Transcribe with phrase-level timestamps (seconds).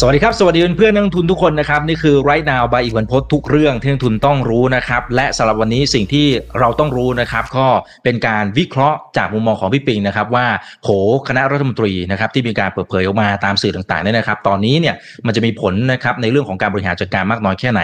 [0.00, 6.26] สวัสดีครับ สวัสดีเพื่อนนักทุนทุกคนนะครับ นี่คือ right now by อีกวันพดทุกเรื่องที่นักทุนต้องรู้นะครับ และสำหรับวันนี้สิ่งที่
[6.60, 7.66] เราต้องรู้นะครับ ก็
[8.04, 10.46] เป็นการวิเคราะห์จากมุมมองของพี่ปิงนะครับ ว่า
[10.82, 10.88] โผ
[11.28, 14.94] คณะรัฐมนตรีนะครับที่มีการเปิดเผยออกมาตามสื่อต่างๆเนี่ยนะครับ ตอนนี้เนี่ย
[15.26, 17.80] มันจะมีผลนะครับในเรื่องของการบริหารจัดการมากน้อยแค่ไหน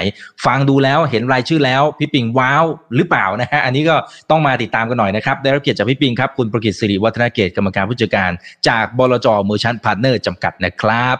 [0.46, 2.64] ฟังดูแล้วเห็นรายชื่อแล้วพี่ปิงว้าว
[2.96, 3.96] หรือเปล่านะฮะอันนี้ก็
[4.30, 8.30] ต้องมาติดตามกันหน่อยนะครับได้รับเกียรติจากพี่ปิงครับคุณประกิตสิริวัฒนเกตกรรมการผู้จัดการ
[8.68, 11.16] จากบลจ Merchant Partners จำกัดนะครับ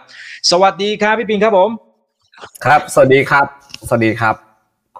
[0.51, 1.69] สวัสดีครับพี่ปิงครับผม
[2.65, 3.45] ครับ สวัสดีครับ
[3.87, 4.35] สวัสดีครับ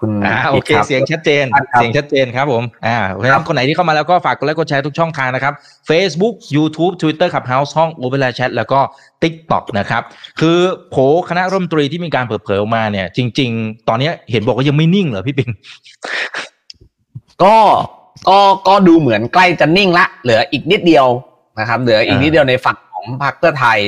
[0.02, 5.54] ุณอ่าโอเคครับเสียงชัดเจนครับเสียงชัดเจนครับผมอ่าเพราะฉะนั้นคนไหนที่เข้ามาแล้วก็ฝากกดไลค์กดแชร์ทุกช่องทางนะครับ
[5.88, 8.80] Facebook YouTube Twitter Clubhouse ห้อง o p e r a Chat แล้วก็
[9.22, 10.02] TikTok นะครับ
[10.40, 10.58] คือ
[10.90, 10.96] โผ
[11.28, 15.50] คณะรัฐมนตรีที่มีการเปิดเผยออกมาเนี่ย จริง ๆ ตอนนี้เห็นบอกว่ายังไม่นิ่งเหรอพี่ปิง
[17.42, 17.56] ก็
[18.28, 18.38] ก็
[18.68, 21.06] ก็ดูเหมือนใกล้จะนิ่งละ เหลืออีกนิดเดียว
[21.58, 23.78] นะครับ เหลืออีกนิดเดียวในฝั่งของพรรคเพื่อไทย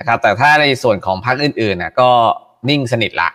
[0.00, 2.10] นะครับแต่ถ้าในส่วนของพรรคอื่นๆนะก็
[2.68, 3.28] นิ่งสนิทละ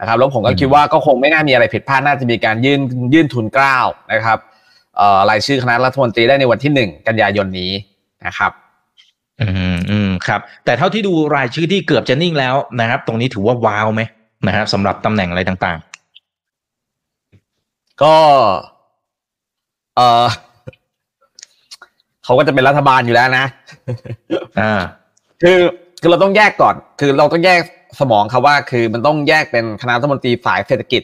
[0.00, 2.80] นะครับแล้วผมก็อืมคิดว่าก็คงไม่น่ามีอะไรผิดพลาดน่าจะมีการยื่น
[3.14, 3.78] ยื่นทุนเกล้า
[4.12, 4.38] นะครับ
[4.96, 7.72] เอ่อรายชื่อคณะรัฐมนตรีได้ในวันที่หนึ่งกันยายนนี้
[8.26, 8.52] นะครับ
[9.40, 14.02] อืมอืมครับ แต่เท่าที่ดูรายชื่อที่เกือบจะนิ่งแล้วนะครับ ตรงนี้ถือว่าว้าวไหม
[14.46, 15.78] นะครับสำหรับตำแหน่งอะไรต่าง
[18.02, 18.16] ก็
[19.96, 20.26] เออ
[22.24, 24.72] เขาก็จะเป็นรัฐบาลอยู่แล้วนะๆอ่า
[25.42, 25.58] คือ
[26.00, 27.60] คือเราต้องแยกก่อน คือเราต้องแยก
[28.00, 31.02] สมองครับว่า คือมันต้องแยกเป็นคณะรัฐมนตรีฝ่ายเศรษฐกิจ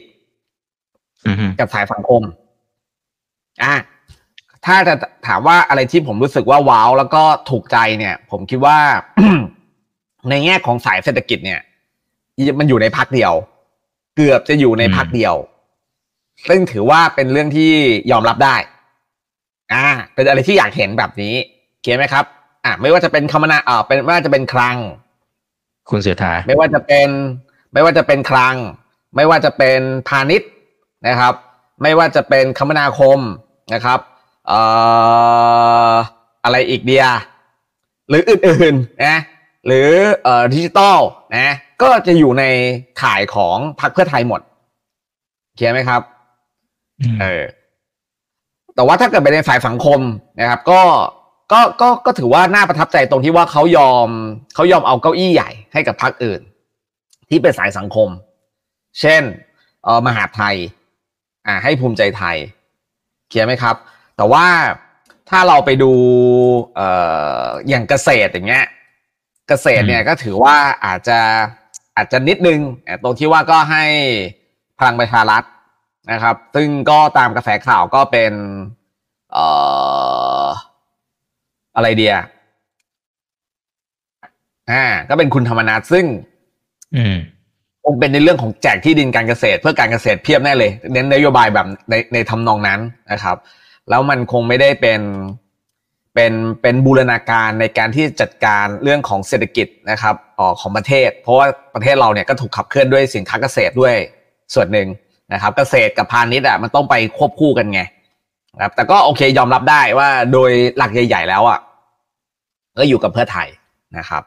[1.25, 2.21] อืมกับฝ่ายสังคม
[3.63, 3.75] อะ
[4.65, 4.93] ถ้าจะ
[5.27, 8.77] ถามว่าอะไรที่ผมรู้สึกว่าว้าวแล้วก็ถูกใจเนี่ย ผมคิดว่า
[10.29, 11.59] ในแง่ของสายเศรษฐกิจเนี่ย
[12.59, 13.33] มันอยู่ในพักเดียว
[14.15, 15.35] เกือบจะอยู่ในพักเดียว
[16.49, 17.71] ซึ่งถือว่าเป็นเรื่องที่
[18.11, 18.55] ยอมรับได้
[19.73, 21.33] อ่า เป็นอะไรที่อยากเห็นแบบนี้
[21.81, 22.25] เขียนไหมครับ
[22.67, 24.77] อ่าไม่ว่าจะเป็นคมนาเอ่อเป็นไม่ว่าจะเป็นคลัง
[25.89, 27.09] คุณเสถาไม่ว่าจะเป็น
[27.73, 28.55] ไม่ว่าจะเป็นคลัง
[29.15, 30.49] ไม่ว่าจะเป็นพาณิชย์
[31.07, 31.33] นะครับ
[31.81, 33.19] ไม่ว่าจะเป็นคมนาคม
[33.73, 33.99] นะครับ
[34.47, 34.59] เอ่
[35.91, 35.93] อ
[36.43, 37.05] อะไรอีกเดีย
[38.09, 39.17] หรืออื่นๆนะ
[39.65, 39.89] หรือ
[40.23, 40.99] เอ่อดิจิตอล
[41.35, 42.43] นะก็จะอยู่ใน
[43.01, 44.41] ข่ายของพรรคเพื่อไทยหมด
[45.55, 46.01] เขียนไหมครับ
[47.21, 47.43] เออ
[48.75, 49.99] แต่ว่าถ้าเกิดไปในฝ่ายสังคม
[50.39, 50.81] นะครับ ก็
[51.51, 54.09] ก็ก็ก็ถือว่าน่าประทับใจตรงที่ว่าเขายอม
[54.55, 56.41] เขายอมเอาเก้าอี้ใหญ่ให้กับพรรคอื่น
[57.29, 58.09] ที่เป็นสายสังคม
[58.99, 59.23] เช่น
[59.83, 60.55] เออมหาดไทย
[61.47, 62.37] อ่าให้ภูมิใจไทย
[63.29, 63.75] เคลียร์ไหมครับ
[64.17, 64.45] แต่ว่า
[65.29, 65.91] ถ้าเราไปดู
[66.75, 66.89] เอ่
[67.43, 68.65] ออย่างเกษตรอย่างเงี้ย
[69.47, 71.19] เกษตรเนี่ยก็ถือว่าอาจจะ
[71.95, 73.83] อาจจะนิดนึงอะตรงที่ว่าก็ให้
[74.79, 75.43] พลังประชารัฐ
[76.11, 78.33] นะครับ ซึ่งก็ตามกระแสข่าวก็เป็น
[79.33, 79.45] เอ่
[80.16, 80.16] อ
[81.77, 82.15] อะไรเดีย
[84.71, 86.05] อ่า ก็เป็นคุณธรรมนัฐซึ่ง
[86.95, 87.17] อืม
[87.83, 92.79] คงเป็นในเรื่องของแจกที่ดินการเกษตร เพื่อการเกษตรเพียบแน่เลย เน้นนโยบายแบบในในทำนองนั้น
[93.11, 93.37] นะครับ
[93.89, 95.01] แล้วมันคงไม่ได้เป็น
[96.15, 103.95] เป็นเป็นบูรณาการในการที่จัดการเรื่องของเศรษฐกิจนะครับออของประเทศ เพราะว่าประเทศเราเนี่ยก็ถูกขับเคลื่อนด้วยสินค้าเกษตรด้วย
[104.53, 104.87] ส่วนหนึ่ง
[105.33, 107.81] นะครับ เกษตรกับพาณิชย์อะมันต้องไปควบคู่กันไง
[108.57, 111.59] นะครับแต่ก็โอเคยอมรับได้ว่าโดยหลักใหญ่ ๆ แล้วอะ
[112.77, 113.47] ก็อยู่กับเพื่อไทย
[113.97, 114.23] นะครับ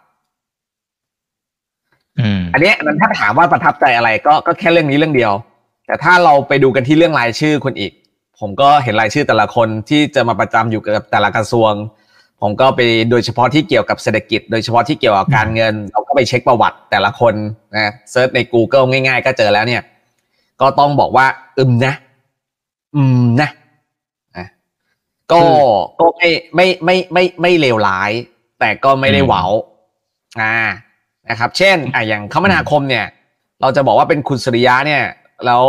[2.18, 5.32] อืมอันเนี้ยมันถ้าถามว่าประทับใจอะไรก็ก็แค่เรื่องนี้เรื่องเดียว
[5.86, 7.92] แต่ถ้าเราไปดูกันที่เรื่องรายชื่อคนอีก
[8.40, 11.72] ผมก็เห็นรายชื่อแต่ละคนที่จะมาประจำอยู่กับแต่ละกระทรวง
[12.40, 12.80] ผมก็ไป
[13.10, 17.34] โดยเฉพาะที่เกี่ยวกับเศรษฐกิจ โดยเฉพาะที่เกี่ยวกับการเงิน เราก็ไปเช็คประวัติแต่ละคน
[17.74, 19.82] นะเซิร์ชใน Google ง่าย ๆ ก็เจอแล้วเนี่ย
[20.60, 21.26] ก็ต้องบอกว่า
[21.58, 21.94] อึมนะ
[22.96, 23.59] อืมนะอะ
[25.32, 25.40] ก็
[26.00, 28.10] ก็ไม่ไม่ไม่ไม่ไม่เลวร้าย
[28.60, 29.50] แต่ก็ไม่ได้หวาว
[30.40, 30.56] อ่า
[31.28, 33.06] นะครับ เช่นอะอย่างคมนาคมเนี่ย
[33.60, 35.04] เราจะบอกว่าเป็นคุณสุริยะเนี่ย
[35.46, 35.64] แล้ว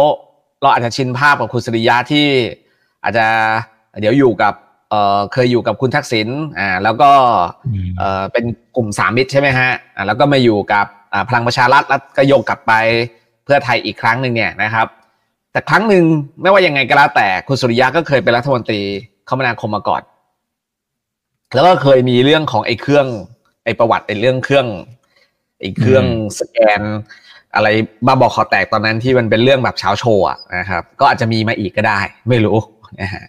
[0.62, 2.28] เราอาจจะชินภาพกับคุณสุริยะที่
[3.04, 3.26] อาจจะ
[4.00, 4.54] เดี๋ยวอยู่กับ
[4.90, 6.28] เอ่อเคยอยู่กับคุณทักษิณ
[6.60, 7.12] อ่าแล้วก็
[7.66, 8.46] อืมเอ่อเป็น
[8.76, 12.74] กลุ่มสามมิตรใช่ไหมฮะอ่าแล้วก็มาอยู่กับอ่าพลังประชารัฐแล้วก็โยกกลับไป
[13.46, 14.88] เพื่อไทยอีกครั้งหนึ่งเนี่ยนะครับ
[15.52, 16.04] แต่ครั้งหนึ่ง
[16.42, 18.82] ไม่ว่ายังไงก็แล้วแต่คุณสุริยะก็เคยเป็นรัฐมนตรี
[19.32, 20.02] คมนาคมมาก่อน
[21.54, 23.08] แล้วก็เคยมีเรื่องของไอ้เครื่อง
[23.64, 24.68] ไอ้ประวัติไอ้เรื่องเครื่อง
[25.60, 26.06] ไอ้เครื่อง
[26.40, 26.82] สแกน
[27.56, 27.68] อะไร
[28.06, 32.00] บ้าบอคอแตกตอนนั้นที่มันเป็นเรื่องแบบเช้าโชว์อะนะครับ ก็อาจจะมีมาอีกก็ได้
[32.30, 32.58] ไม่รู้
[33.02, 33.26] นะฮะ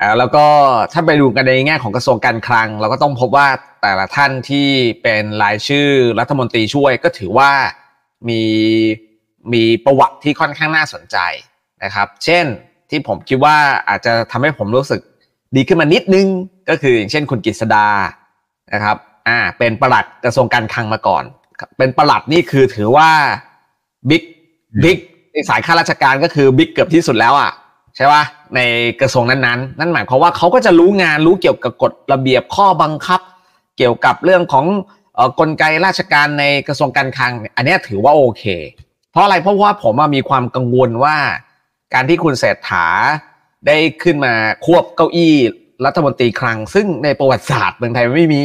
[0.00, 0.44] อ่าแล้วก็
[0.92, 3.48] ถ้าไปดูกันในแง่ของกระทรวงการคลัง เราก็ต้องพบว่า
[3.82, 4.68] แต่ละท่านที่
[5.02, 5.88] เป็นรายชื่อ
[6.20, 7.50] รัฐมนตรีช่วยก็ถือว่า
[8.28, 8.42] มี
[9.52, 11.16] มีประวัติที่ค่อนข้างน่าสนใจ
[11.84, 12.44] นะครับ เช่น
[12.90, 13.56] ที่ผมคิดว่า
[13.88, 15.00] อาจจะทำให้ผมรู้สึก
[15.56, 16.26] ดีขึ้นมานิดนึง
[16.68, 17.86] ก็คืออย่างเช่นคุณกฤษดา
[18.72, 18.96] นะครับ
[19.28, 21.24] อ่าเป็นประหลัดกระทรวงการคลังมาก่อน
[21.78, 23.10] เป็นประหลัดนี่คือถือว่า
[24.08, 24.22] บิ๊ก
[24.84, 24.98] บิ๊ก
[25.32, 27.50] ในสายข้าราชการก็คือบิ๊กเกือบที่สุดแล้วอะ
[27.96, 28.22] ใช่ป่ะ
[28.54, 28.60] ใน
[29.00, 33.20] กระทรวงนั้นๆ นั่นหมายความว่าเขาก็จะรู้งานรู้เกี่ยวกับกฎระเบียบข้อบังคับ
[33.78, 34.66] เกี่ยวกับเรื่องของ
[35.40, 38.44] กลไกราชการในกระทรวงการคลัง อันนี้ถือว่าโอเค
[39.12, 41.16] เพราะอะไรเพราะว่าผมมีความกังวลว่า
[41.94, 42.86] การที่คุณเศรษฐา
[43.66, 44.34] ได้ขึ้นมา
[44.66, 45.34] ควบเก้าอี้
[45.84, 48.42] รัฐมนตรีคลัง ซึ่งในประวัติศาสตร์เมืองไทยไม่มี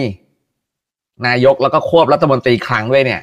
[1.27, 3.21] นายกแล้วก็ควบรัฐมนตรีคลังด้วยเนี่ย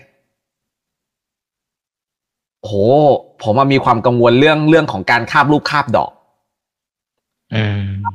[2.62, 2.72] โห
[3.42, 6.10] ผมมีความกังวลเรื่องเรื่องของการคาบลูกคาบดอก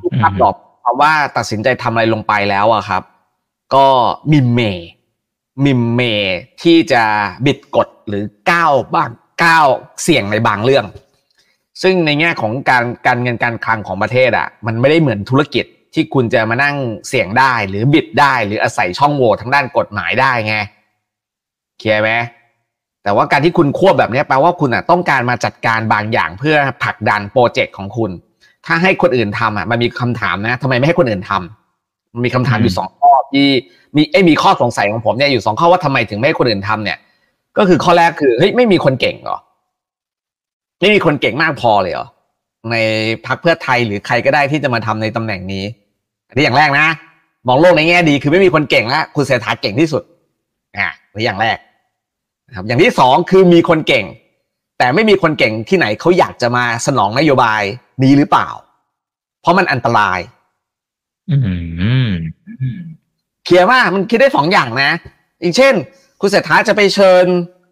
[0.04, 3.04] ลูกคาบดอกเพราะว่าตัดสินใจทำอะไรลงไปแล้วอะครับ
[3.76, 3.88] ก็
[4.32, 4.60] มีแนวมีแน
[5.66, 6.02] ว
[6.62, 7.04] ที่จะ
[7.46, 9.10] บิดกฎหรือก้าวบ้าง
[9.44, 9.68] ก้าว
[10.02, 10.86] เสี่ยงในบางเรื่อง
[11.82, 16.76] ซึ่งในแง่ของการการเงินการคลังของประเทศอะมันไม่ได้เหมือนธุรกิจที่คุณจะมานั่ง
[17.08, 20.56] เสี่ยงได้หรือบิดได้ หรืออาศัยช่องโหว่ทางด้านกฎหมายได้ไง
[21.80, 22.12] เคลียร์ไหม
[23.04, 28.12] แต่ว่าการที่คุณควบแบบนี้แปลว่าคุณอะต้องการมาจัดการบางอย่างเพื่อผลักดันโปรเจกต์ของคุณ
[28.66, 33.48] ถ้าให้คนอื่นทำอะมันมีคำถามนะทำไมไม่ให้คนอื่นทำมันมีคำถามอยู่สองข้อที่
[33.96, 36.98] มีไอ้มีข้อสงสัยของผมเนี่ยอยู่สองข้อว่าทำไมถึงไม่ให้คนอื่นทำเนี่ย
[37.58, 39.38] ก็คือข้อแรกคือเฮ้ยไม่มีคนเก่งเหรอ
[40.86, 42.08] ไม่มีคนเก่งมากพอเลยเหรอ
[42.72, 42.76] ใน
[43.26, 45.64] พรรคเพื่อไทยหรือใครก็ได้ที่จะมาทำในตำแหน่งนี้
[46.28, 46.88] อันนี้อย่างแรกนะ
[47.48, 50.04] มองโลกในแง่ดีคือไม่มีคนเก่งแล้วคุณเศรษฐาเก่งที่สุด
[50.78, 51.58] อ่านี่อย่างแรก
[52.56, 54.06] ครับอย่างที่สองคือมีคนเก่ง
[54.78, 57.62] แต่ไม่มีคนเก่งที่ไหนเขาอยากจะมาสนองนโยบาย
[58.04, 58.48] นี้หรือเปล่า
[59.42, 60.20] เพราะมันอันตราย
[61.30, 61.36] อื
[62.08, 62.12] ม
[63.46, 64.92] เคลียร์ว่ามันคิดได้สองอย่างนะ
[65.42, 65.74] อย่างเช่น
[66.22, 67.26] คุณเศรษฐาจะไปเชิญ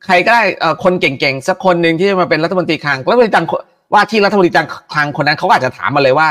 [0.05, 0.43] ใครก็ได้
[0.83, 3.45] คนเก่งๆสักคนหนึ่งที่มาเป็นรัฐมนตรีคลังรัฐมนตรีคลัง
[3.93, 4.51] ว่าที่รัฐมนตรี
[4.93, 6.29] คลังคนนั้นเขาอาจจะถามมาเลยว่า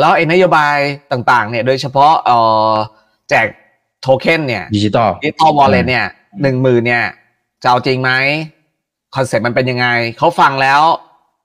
[0.00, 0.76] แล้วไอ้นโยบาย
[1.12, 2.30] ต่างๆ เนี่ยโดยเฉพาะเอ
[2.70, 2.72] อ
[3.28, 3.46] แจก
[4.02, 6.06] โทเค็นเนี่ย digital digital wallet เนี่ย
[6.42, 7.04] หนึ่งหมื่นเนี่ย
[7.62, 8.10] จะเอาจริงไหม
[9.16, 9.86] concept มันเป็นยังไง
[10.18, 10.80] เขาฟังแล้ว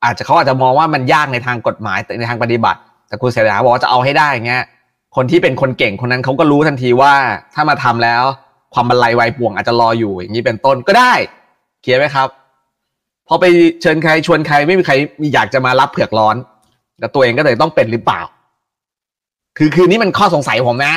[0.04, 4.64] อาจจะเขาอาจจะมองว่ามันยากในทางกฎหมายแต่ในทางปฏิบัติ แต่คุณเศรษฐาบอกว่าจะเอาให้ได้เงี้ย
[5.16, 7.14] คนที่เป็นคนเก่งคนนั้นเขาก็รู้ทันทีว่า
[7.54, 8.24] ถ้ามาทำแล้ว
[8.78, 11.14] ความบรรลัยวายป่วงอาจจะรออยู่อย่างนี้เป็นต้นก็ได้
[11.82, 12.28] เคลียร์ไหมครับ
[13.28, 13.46] พอไป
[13.82, 16.36] เชิญใครชวนใครไม่มีใครมีอยากจะมารับเผือกร้อน
[17.00, 18.22] แต่ตัวเองก็เลยต้องเป็นหรือเปล่า
[19.58, 20.94] คือคือนี่มันข้อสงสัยผมนะ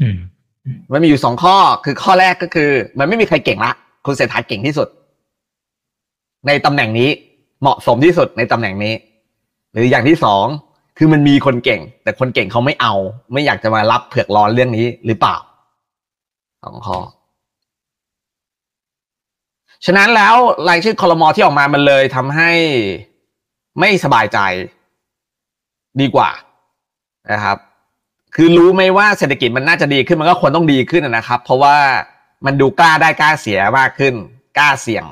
[0.00, 0.18] อืม
[0.92, 3.72] มันมีอยู่สองข้อ คือข้อแรกก็คือ มันไม่มีใครเก่งละ
[4.06, 4.88] คุณเศรษฐาเก่งที่สุด
[6.46, 7.08] ในตำแหน่งนี้
[7.60, 8.94] เหมาะสมที่สุดในตำแหน่งนี้
[9.72, 10.46] หรืออย่างที่สอง
[10.98, 12.94] คือมันมีคนเก่ง แต่คนเก่งเขาไม่เอา
[13.32, 15.36] ไม่อยากจะมารับเผือกร้อนเรื่องนี้หรือเปล่า
[16.62, 16.98] สองข้อ
[19.84, 20.34] ฉะนั้นแล้ว
[20.68, 22.50] รายชื่อคอรมอที่ออกมามันเลยทำให้
[23.80, 24.38] ไม่สบายใจ
[26.00, 26.30] ดีกว่า
[27.32, 27.58] นะครับ
[28.34, 31.76] คือรู้ไหมว่าเศรษฐกิจมันน่าจะดีขึ้นมันก็ควรต้องดีขึ้นนะครับ เพราะว่า
[32.46, 34.14] มันดูกล้าได้กล้าเสียมากขึ้น
[34.58, 35.04] กล้าเสี่ยง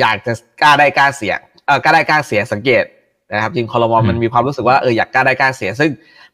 [0.00, 2.84] อยากจะกล้าได้กล้าเสี่ยงเออกล้าได้กล้าเสียสังเกต
[3.32, 5.90] นะครับจริงคอรมอมันมีความรู้สึกว่าเอออยากกล้าได้กล้าเสีย ซึ่ง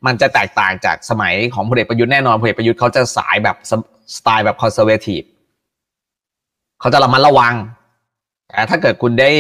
[0.07, 3.57] มันจะแตกต่างจากสมัยของพลเอกประยุทธ์แน่นอนพลเอกประยุทธ์เขาจะสายแบบ
[4.17, 5.23] สไตล์แบบ conservative
[6.81, 7.55] เขาจะระมัดระวัง
[8.49, 9.31] แต่ถ้าเกิดคุณได้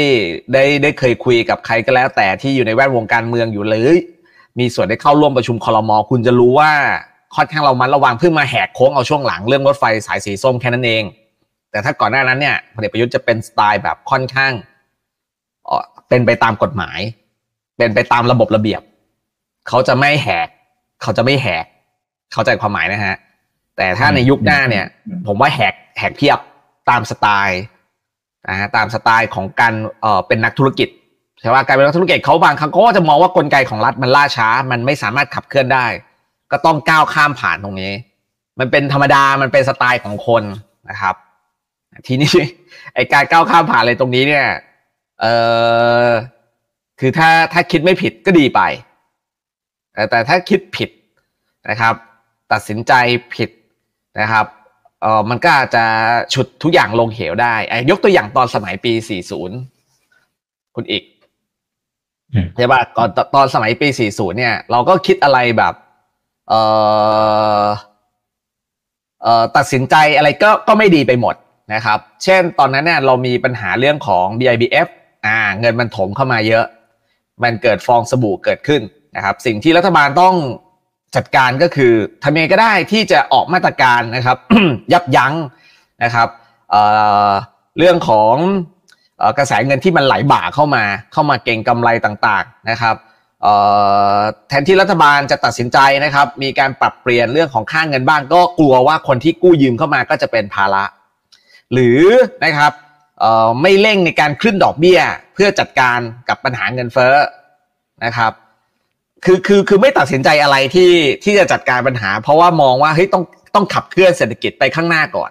[0.52, 3.90] ได้ได้เคยคุยกับใครก็แล้ว แต่ที่อยู่ในแวดวงการเมืองอยู่หรือ
[4.58, 6.70] มีส่วนได้เข้าร่วมประชุมคอรมอคุณจะรู้ว่า
[7.36, 11.02] ค่อนข้างระมัดระวังเพิ่งมาแหกโค้งเอาช่วงหลังเรื่องรถไฟสายสีส้มแค่นั้นเอง
[11.70, 14.52] แต่ถ้าก่อนหน้านั้นเนี่ยพลเอกประยุทธ์จะเป็นสไตล์แบบค่อนข้าง
[16.08, 16.98] เป็นไปตามกฎหมาย
[17.78, 18.82] เป็นไปตามระบบระเบียบ
[19.68, 20.48] เขาจะไม่แหก
[21.02, 21.64] เขาจะไม่แหก
[22.32, 23.16] เข้าใจความหมายนะฮะ
[23.76, 24.86] แต่ถ้าในยุคหน้าเนี่ย
[25.26, 26.38] ผมว่าแหกแหกเพียบ
[26.90, 27.60] ตามสไตล์
[28.48, 30.88] นะฮะตามสไตล์ของการเอ่อเป็นนักธุรกิจ
[31.40, 35.86] ใช่ว่าการเป็นนักธุรกิจเขาบางครั้งเขาก็จะมองว่ากลไกของรัฐมันล่าช้า มันไม่สามารถขับเคลื่อนได้
[36.52, 37.92] ก็ต้องก้าวข้ามผ่านตรงนี้
[38.58, 40.42] มันเป็นธรรมดามันเป็นสไตล์ของคน
[40.90, 41.14] นะครับ
[42.06, 42.32] ทีนี้
[42.94, 44.46] ไอการก้าวข้ามผ่านอะไรตรงนี้เนี่ย
[45.20, 45.26] เอ
[46.06, 46.06] อ
[47.00, 48.60] คือถ้าถ้าคิดไม่ผิดก็ดีไป
[49.92, 50.90] แต่แต่ถ้าคิดผิด
[51.70, 51.94] นะครับ
[52.52, 52.92] ตัดสินใจ
[53.34, 53.50] ผิด
[54.20, 54.46] นะครับ
[55.02, 55.84] เออมันก็จะ
[56.34, 57.54] ฉุดทุกอย่างลงเหวได้
[57.90, 58.92] ยกตัวอย่างตอนสมัยปี
[59.64, 61.04] 40 คุณอีก
[62.56, 65.74] ใช่ป่ะก่อนตอนสมัยปี 40 เนี่ย เราก็คิดอะไรแบบ
[66.48, 66.60] เอ่
[67.62, 67.64] อ
[69.22, 71.34] เอ่อตัดสินใจอะไรก็ก็ไม่ดีไปหมด
[71.74, 74.88] นะครับ เช่นตอนนั้นเนี่ยเรามีปัญหาเรื่องของ BIBF
[75.26, 76.64] อ่า เงินมันถมเข้ามาเยอะ
[77.42, 78.82] มันเกิดฟองสบู่เกิดขึ้น
[79.16, 80.34] นะครับ สิ่งที่รัฐบาลต้อง
[81.16, 81.92] จัดการก็คือ
[82.22, 84.38] ทำยังไงก็ได้ที่จะออกมาตรการนะครับ
[84.92, 85.34] ยับยั้ง
[86.04, 86.28] นะครับ
[86.70, 88.34] เเรื่องของ
[89.38, 92.96] กระแสเงินที่มันไหลบ่าเข้ามา เข้ามาเก่งกำไรต่างๆนะครับ
[94.48, 100.84] แทนที่รัฐบาลจะตัดสินใจนะครับ มีการปรับเปลี่ยนเรื่องของค่างเงินบ้าง ก็กลัวว่าคนที่กู้ยืมเข้ามาก็จะเป็นภาระ
[101.72, 102.02] หรือ
[102.44, 102.72] นะครับ
[103.62, 105.00] ไม่เร่งในการขึ้นดอกเบี้ย
[105.34, 105.98] เพื่อจัดการ
[106.28, 107.14] กับปัญหาเงินเฟ้อ
[108.04, 108.32] นะครับ
[109.24, 110.92] คือคือคือไม่ตัดสินใจอะไรที่
[111.24, 115.30] ที่จะจัดการปัญหา เพราะว่ามองว่าเฮ้ยต้องต้องขับเคลื่อนเศรษฐกิจไปข้างหน้าก่อน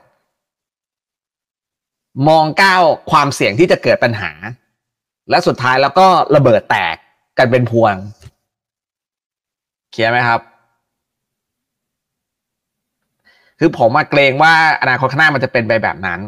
[2.28, 4.32] มองก้าวความเสี่ยงที่จะเกิดปัญหา
[5.30, 6.96] และสุดท้ายแล้วก็ระเบิดแตก
[7.38, 7.96] กันเป็นพวง
[9.92, 10.42] เคลียร์ไหมครับ
[13.60, 16.20] คือผมมาเกรงว่าอนาคตข้างหน้ามันจะเป็นไปแบบนั้น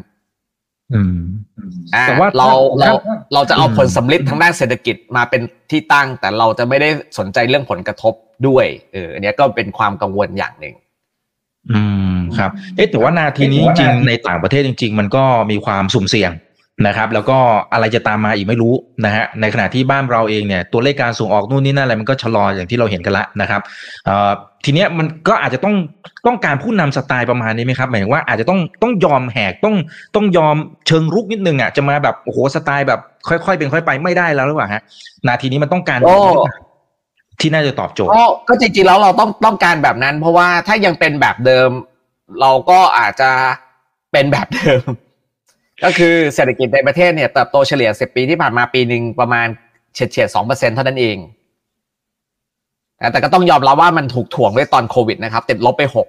[2.07, 2.91] แต่ว่าเราเรา
[3.33, 5.41] เราจะเอาผลสำลิดทางด้านเศรษฐกิจมาเป็น
[5.71, 8.13] ที่ตั้ง แต่เราจะไม่ได้สนใจเรื่องผลกระทบ
[8.47, 10.75] ด้วยเออเนี้ยก็เป็นความกังวลอย่างหนึ่ง
[11.71, 11.81] อื
[12.13, 16.31] มครับ เอ๊ะแต่ว่านาทีนี้จริงในต่างประเทศจริง ๆ มันก็มีความสุ่มเสี่ยง
[16.87, 17.37] นะครับ แล้วก็
[17.73, 18.73] อะไรจะตามมาอีกไม่รู้
[19.05, 23.61] นะฮะในขณะที่บ้านเราเองเนี่ยตัวเลขการส่งออกนู่นนี่นั่นอะไรมันก็ชะลออย่างที่เราเห็นกันละนะครับ
[24.65, 25.75] ทีเนี้ยมันก็อาจจะต้อง
[26.27, 29.75] ต้องการผู้นำสไตล์ประมาณนี้ไหมครับหมายถึงว่าอาจจะต้องต้องยอมแหกต้อง
[30.15, 30.55] ต้องยอม
[30.87, 34.81] เชิงรุกนิดนึงอะจะมาแบบโอ้โหสไตล์แบบค่อยๆเป็นค่อยไปไม่ได้แล้วหรือเปล่าฮะ
[35.27, 35.99] นาทีนี้มันต้องการ
[37.39, 38.11] ที่น่าจะตอบโจทย์
[38.47, 41.69] ก็จริงๆแล้วเราต้องต้องการแบบนั้น เพราะว่าถ้ายังเป็นแบบเดิม
[42.41, 43.31] เราก็อาจจะ
[44.11, 44.83] เป็นแบบเดิม
[45.83, 49.47] ก็คือเศรษฐกิจในประเทศเนี่ยเติบโตเฉลี่ย10ปีที่ผ่านมาปีหนึ่งประมาณ
[49.93, 51.17] เฉียดเฉียดสองเปอร์เซ็นเท่านั้นเอง
[53.11, 56.07] แต่ก็ต้องยอมรับว่ามันถูกถ่วงด้วยตอนโควิดนะครับ ติดลบไปหก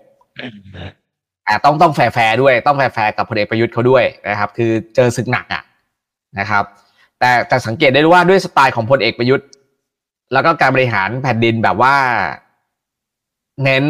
[1.45, 5.62] แต่ต้องต้องแฟร์ด้วยต้องแฟร์กับพลเอกประยุทธ์เขาด้วยนะครับ คือเจอศึกหนักอะ
[6.39, 6.65] นะครับ
[7.19, 9.47] แต่แต่สังเกตได้ว่าด้วยสไตล์ของพลเอกประยุทธ์
[10.33, 11.95] แล้วก็การบริหารแผ่นดินแบบว่า
[13.65, 13.85] เน้น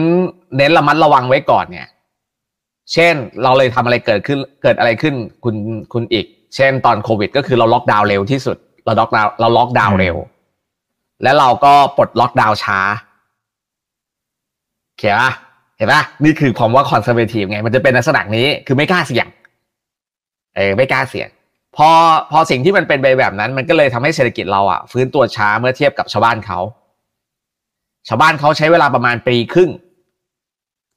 [0.57, 1.89] เน้นระมัดระวังไว้ก่อนเนี่ย
[2.93, 5.57] เช่นเราเลยทำอะไรเกิดขึ้นเกิดอะไรขึ้นคุณ
[5.93, 10.17] คุณอีก เช่นตอนโควิด ก็คือเราล็อกดาวน์เร็วที่สุด เราล็อกดาวน์เราล็อกดาวน์เร็ว
[11.23, 12.79] แล้วเราก็ปลดล็อกดาวน์ช้า
[14.99, 15.23] เห็น
[15.77, 19.27] เห็นปะนี่คือความว่า conservative ไง มันจะเป็นลักษณะนี้คือไม่กล้าเสี่ยง
[20.57, 21.29] เออไม่กล้าเสี่ยง
[21.77, 21.89] พอ
[22.33, 26.59] พอสิ่งที่มันเป็นไปแบบนั้น มันก็เลยทำให้เศรษฐกิจเราอะฟื้นตัวช้าเมื่อเทียบกับชาวบ้านเขา
[28.09, 29.71] ชาวบ้านเขาใช้เวลาประมาณปีครึ่ง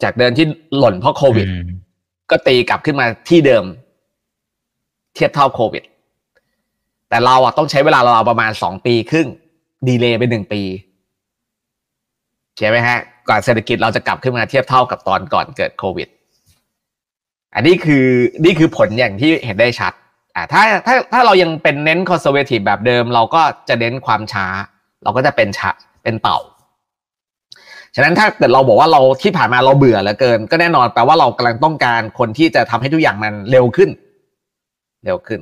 [0.03, 0.45] จากเดิมที่
[0.77, 1.47] หล่นเพราะโควิด
[2.33, 3.65] ก็ตีกลับขึ้นมาที่เดิม
[5.15, 5.83] เทียบเท่าโควิด
[7.09, 9.27] แต่เราอะต้องใช้เวลาเราประมาณสองปีครึ่ง
[9.87, 10.61] delay ไปหนึ่งปี
[12.57, 12.99] ใช่ไหมฮะ
[13.29, 16.07] ก่อนเศรษฐกิจเราจะกลับขึ้นมาเทียบเท่ากับตอนก่อนเกิดโควิด
[17.55, 18.05] อันนี้คือ
[18.45, 19.93] นี่คือผลอย่างที่เห็นได้ชัด
[20.35, 24.47] อ่าถ้าถ้าถ้าเรายังเป็นเน้น conservative แบบเดิม เราก็จะเน้นความช้า
[25.03, 25.69] เราก็จะเป็นช้า
[26.03, 26.39] เป็นเต่า
[27.95, 33.89] ฉะนั้นถ้าเกิดเราบอกว่าเราที่ผ่านมาเราเบื่อเหลือเกิน ก็แน่นอนแปลว่าเรากำลังต้องการคนที่จะทำให้ทุกอย่างมันเร็วขึ้น
[35.05, 35.41] เร็วขึ้น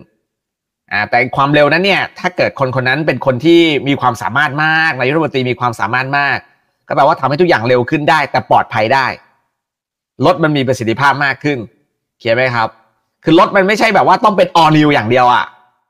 [0.91, 6.37] อ่าแต่ความเร็วนั้นเนี่ย ถ้าเกิดคนคนนั้นเป็นคนที่มีความสามารถมากนายรัฐมนตรีมีความสามารถมาก
[6.87, 9.07] ก็แปลว่าทำให้ทุกอย่างเร็วขึ้นได้ แต่ปลอดภัยได้
[10.25, 11.59] รถมันมีประสิทธิภาพมากขึ้น
[12.19, 12.69] เขียนไหมครับ
[13.23, 15.45] คือรถมันไม่ใช่แบบว่าต้องเป็นออนิวอย่างเดียวอะ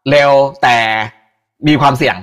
[0.09, 0.31] เร็ว
[0.63, 0.77] แต่
[1.67, 2.15] มีความเสี่ยง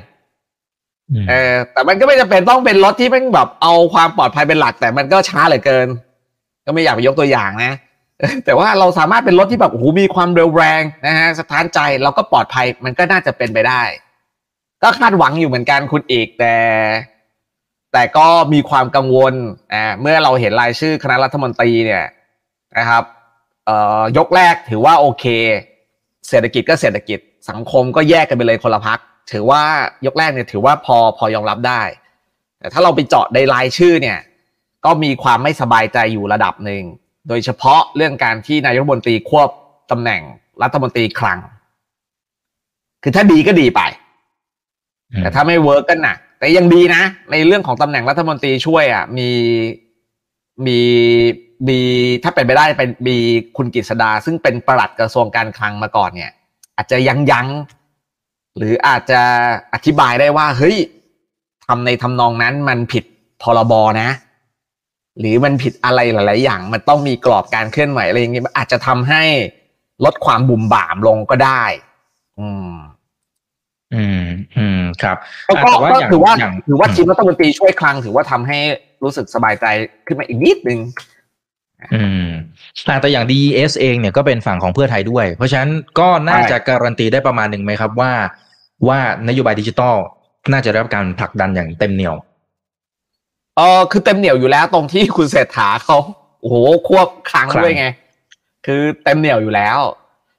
[1.28, 5.88] เออแต่มันก็ไม่จำเป็นต้องเป็นรถที่มันแบบเอาความปลอดภัยเป็นหลัก แต่มันก็ช้าเหลือเกิน
[6.66, 7.72] ก็ไม่อยากไปยกตัวอย่างนะ
[8.44, 13.82] แต่ว่าเราสามารถเป็นรถที่แบบโอ้โหมีความเร็วแรงนะฮะสถานใจเราก็ปลอดภัยมันก็น่าจะเป็นไปได้
[14.82, 16.56] ก็คาดหวังอยู่เหมือนกันคุณเอกแต่
[17.92, 19.34] แต่ก็มีความกังวล
[19.72, 22.04] อ่าเมื่อเราเห็นรายชื่อคณะรัฐมนตรีเนี่ย
[22.78, 23.04] นะครับ
[23.66, 25.24] เอ่อยกแรกถือว่าโอเค
[26.28, 27.18] เศรษฐกิจก็เศรษฐกิจ
[27.50, 28.98] สังคมก็แยกกันไปเลยคนละพัก
[29.30, 29.62] ถือว่า
[30.06, 31.82] ยกแรกเนี่ยถือว่าพอพอยอมรับได้
[32.58, 34.18] แต่ถ้าเราไปเจาะในรายชื่อเนี่ย
[34.84, 36.82] ก็มีความไม่สบายใจอยู่ระดับหนึ่ง
[37.28, 39.48] โดยเฉพาะเรื่องการที่นายกรัฐมนตรีควบ
[39.90, 40.22] ตำแหน่ง
[40.62, 41.38] รัฐมนตรีคลัง
[43.02, 43.80] คือถ้าดีก็ดีไป
[45.18, 49.30] แต่ถ้าไม่เวิร์กก็หนัก แต่ยังดีนะ ในเรื่องของตำแหน่งรัฐมนตรีช่วยอะมี
[50.66, 50.78] มี
[51.68, 51.78] มี
[52.24, 53.16] ถ้าเป็นไปได้เป็นมี
[53.56, 56.32] คุณกิษดา ซึ่งเป็นประหลัดกระทรวงการคลังมาก่อนเนี่ย
[56.76, 57.46] อาจจะยังยั้ง
[58.58, 59.22] หรืออาจจะ
[59.74, 60.76] อธิบายได้ว่าเฮ้ย
[61.66, 63.04] ทำในทำนองนั้นมันผิด
[63.42, 63.72] พรบ
[64.02, 64.10] นะ
[65.18, 69.22] หรือมันผิดอะไรหลาย ๆ อย่าง มันต้องมีกรอบการเคลื่อนไหวอะไรอย่างเงี้ยอาจจะทำให้
[70.04, 71.64] ลดความบุ่มบ่ามลงก็ได้
[72.40, 72.72] อืม
[73.94, 74.22] อืม
[74.56, 75.16] อืม ครับ
[75.48, 76.34] ก็ก็ถือว่า
[76.68, 78.58] ถือว่าทีมรัฐมนตรีช่วยคลัง ถือว่าทำให้
[79.02, 79.66] รู้สึกสบายใจ
[80.06, 80.80] ขึ้นมาอีกนิดนึง
[81.94, 82.26] อืม
[82.84, 88.12] แต่อย่าง DES เองเนี่ยก็เป็นฝั่งของเพื่อไทยด้วย เพราะฉะนั้นก็น่าจะการันตีได้ประมาณหนึ่งไหมครับว่า
[88.88, 89.96] ว่านโยบายดิจิตอล
[90.52, 92.14] น่าจะได้รับการผลักดันอย่างเต็มเหนี่ยว
[93.56, 95.98] เออคือเต็มเหนี่ยวอยู่แล้วตรงที่คุณเศรษฐาเขา
[96.40, 96.56] โอ้โห
[96.88, 97.86] ควบคลังด้วยไง
[98.66, 99.78] คือเต็มเหนี่ยวอยู่แล้ว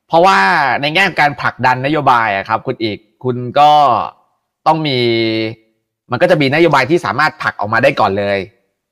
[0.07, 0.39] เพราะว่า
[0.81, 3.71] ในแง่การผลักดันนโยบายอะครับ คุณอีกคุณก็
[4.67, 4.99] ต้องมี
[6.11, 8.37] มันก็จะมีนโยบายที่สามารถผลักออกมาได้ก่อนเลย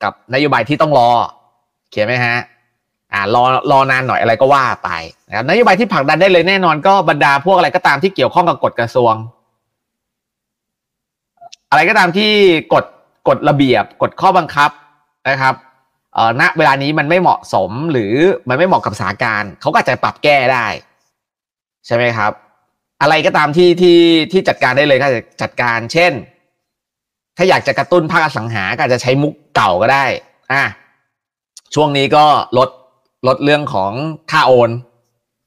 [0.03, 1.09] กับนโยบายที่ต้องรอ
[1.89, 2.37] เขียนไหมฮะ
[3.13, 4.89] อ่ารอรอนานหน่อยอะไรก็ว่าไป
[5.27, 9.13] นะครับนโยบายที่ผลักดันได้เลยแน่นอนก็บรรดาพวกอะไรก็ตามที่เกี่ยวข้องกับกฎกระทรวง
[11.69, 12.31] อะไรก็ตามที่
[12.73, 12.85] กฎ
[13.27, 14.71] กฎระเบียบกฎข้อบังคับ
[15.29, 15.55] นะครับ
[16.13, 18.13] เอ่อณเวลานี้มันไม่เหมาะสมหรือ
[18.49, 20.65] มันไม่เหมาะกับสถานการณ์เขาก็อาจจะปรับแก้ได้
[21.85, 22.31] ใช่ไหมครับ
[23.01, 23.99] อะไรก็ตามที่ที่
[24.31, 26.13] ที่จัดการได้เลยก็จะจัดการเช่น
[27.37, 30.05] ถ้าอยากจะกระตุ้นภาคอสังหาก็จจะใช้มุกเก่าก็ได้
[30.51, 30.63] อะ
[31.75, 32.25] ช่วงนี้ก็
[32.57, 32.69] ลด
[33.27, 33.91] ลดเรื่องของ
[34.31, 34.69] ค่าโอน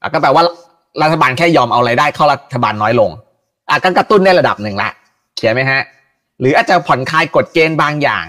[0.01, 0.43] อะก็แปลว่า
[1.01, 3.11] รัฐบาลแค่ยอมเอาไรายได้เข้ารัฐบาลน้อยลง
[3.69, 4.89] อะก็กระตุ้นได้ระดับหนึ่งละ
[5.35, 5.81] เขียนไหมฮะ
[6.41, 8.25] หรืออาจจะผ่อนคลายกฎเกณฑ์บางอย่าง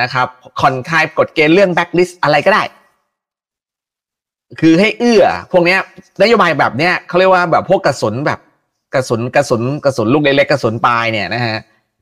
[0.00, 0.26] นะครับ
[0.60, 2.62] ผ่อนคลายกฎเกณฑ์เรื่องแบ็กลิสอะไรก็ได้
[4.60, 5.80] คือให้เอื้อ พวกเนี้ย
[6.22, 8.40] นโยบายแบบเนี้ยเขาเรียกว่าแบบพวกกระสุนแบบ
[8.94, 11.56] กระสุนกระสุนกระสุนลูกเล็กๆกระสุนปลายเนี่ยนะฮะ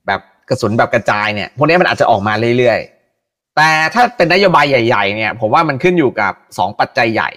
[0.07, 0.21] แบบ
[0.51, 7.31] กระสุนแบบกระจายเนี่ยพวกนี้มันอาจจะออกมาเรื่อยๆ แต่ถ้าเป็นนโยบายใหญ่ ๆ เนี่ย ผมว่ามันขึ้นอยู่กับสองปัจจัยใหญ่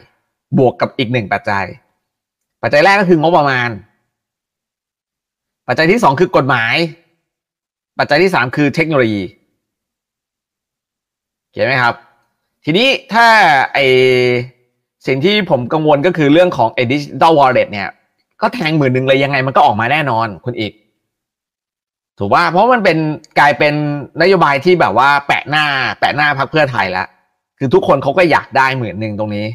[0.58, 1.66] บวกกับอีกหนึ่งปัจจัย
[2.62, 3.70] ปัจจัยแรกก็คืองบประมาณ
[5.68, 6.76] ปัจจัยที่สองคือกฎหมาย
[7.98, 9.24] ปัจจัยที่สามคือเทคโนโลยี
[11.54, 11.96] เห็นไหมครับ
[12.66, 13.28] ทีนี้ถ้า
[13.74, 13.80] ไอ
[15.08, 17.90] สิ่งที่ผมกังวลก็คือเรื่องของไอดิจิตอลวอลเล็ตเนี่ย
[18.42, 20.74] ก็แทงหมื่นหนึ่งเลยยังไงมันก็ออกมาแน่นอนคุณอีก
[22.20, 22.98] ถูกว่าเพราะมันเป็น
[23.40, 23.74] กลายเป็น
[24.22, 25.66] นโยบายที่แบบว่าแปะหน้า
[26.00, 27.08] แปะหน้าพักเพื่อไทยแล้ว
[27.58, 29.46] คือทุกคนเขาก็อยากได้หมื่นหนึ่งตรงนี้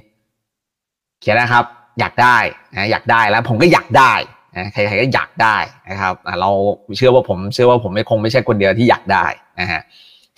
[1.20, 1.64] เขียนนะครับ
[2.00, 2.36] อยากได้
[2.76, 4.12] นะอยากได้แล้ว ผมก็อยากได้
[4.56, 5.56] นะใครๆก็อยากได้
[5.90, 6.50] นะครับเรา
[6.96, 9.26] เชื่อว่าผมเชื่อว่าผมไม่คงไม่ใช่คนเดียวที่อยากได้
[9.60, 9.80] นะฮะ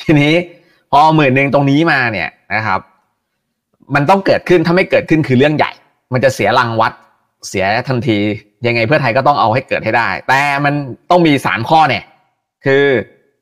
[0.01, 0.33] ทีนี้
[0.91, 2.81] พอหมื่นหนึ่งตรงนี้มาเนี่ยนะครับ
[3.95, 5.73] มันต้องเกิดขึ้นถ้าไม่เกิดขึ้นคือเรื่องใหญ่
[6.13, 6.93] มันจะเสียรังวัด
[7.49, 8.19] เสียทันที
[8.67, 10.75] ยังไงเพื่อไทยก็ต้องเอาให้เกิดให้ได้ แต่มัน
[11.11, 12.05] ต้องมีสามข้อเนี่ย
[12.65, 12.85] คือ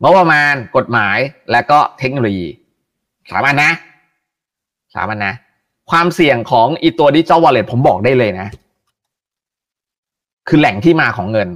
[0.02, 1.18] งบประมาณกฎหมาย
[1.52, 2.48] และก็เทคโนโลยี
[3.30, 3.70] สามอันนะ
[4.94, 5.34] สามอันนะ
[5.90, 8.48] ความเสี่ยงของอีตัวดิจิทัลวอลเล็ตผมบอกได้เลยนะ
[10.48, 11.48] คือแหล่งที่มาของเงิน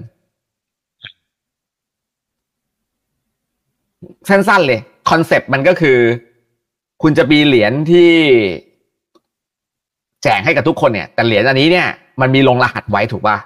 [4.29, 5.99] สั้นๆเลยคอนเซปต์มันก็คือ
[7.03, 8.11] คุณจะมีเหรียญที่
[10.23, 11.89] แจกให้กับทุกคนเนี่ย แต่เหรียญอันนี้เนี่ย
[12.21, 13.37] มันมีลงรหัสไว้ถูกป่ะ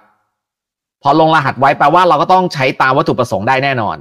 [1.02, 3.96] พอลงรหัสไว้แปลว่าเราก็ต้องใช้ตามวัตถุประสงค์ได้แน่นอน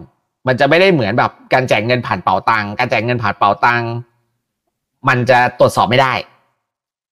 [0.47, 3.83] มันจะไม่ได้เหมือนแบบการแจกเงินผ่านเป๋าตังการแจกเงินผ่านเป๋าตัง
[5.07, 6.13] มันจะตรวจสอบไม่ได้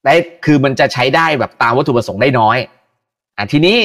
[0.05, 0.13] ได้
[0.45, 2.57] คือมันจะใช้ได้แบบตามวัตถุประสงค์ได้น้อย
[3.37, 3.77] อะทีนี้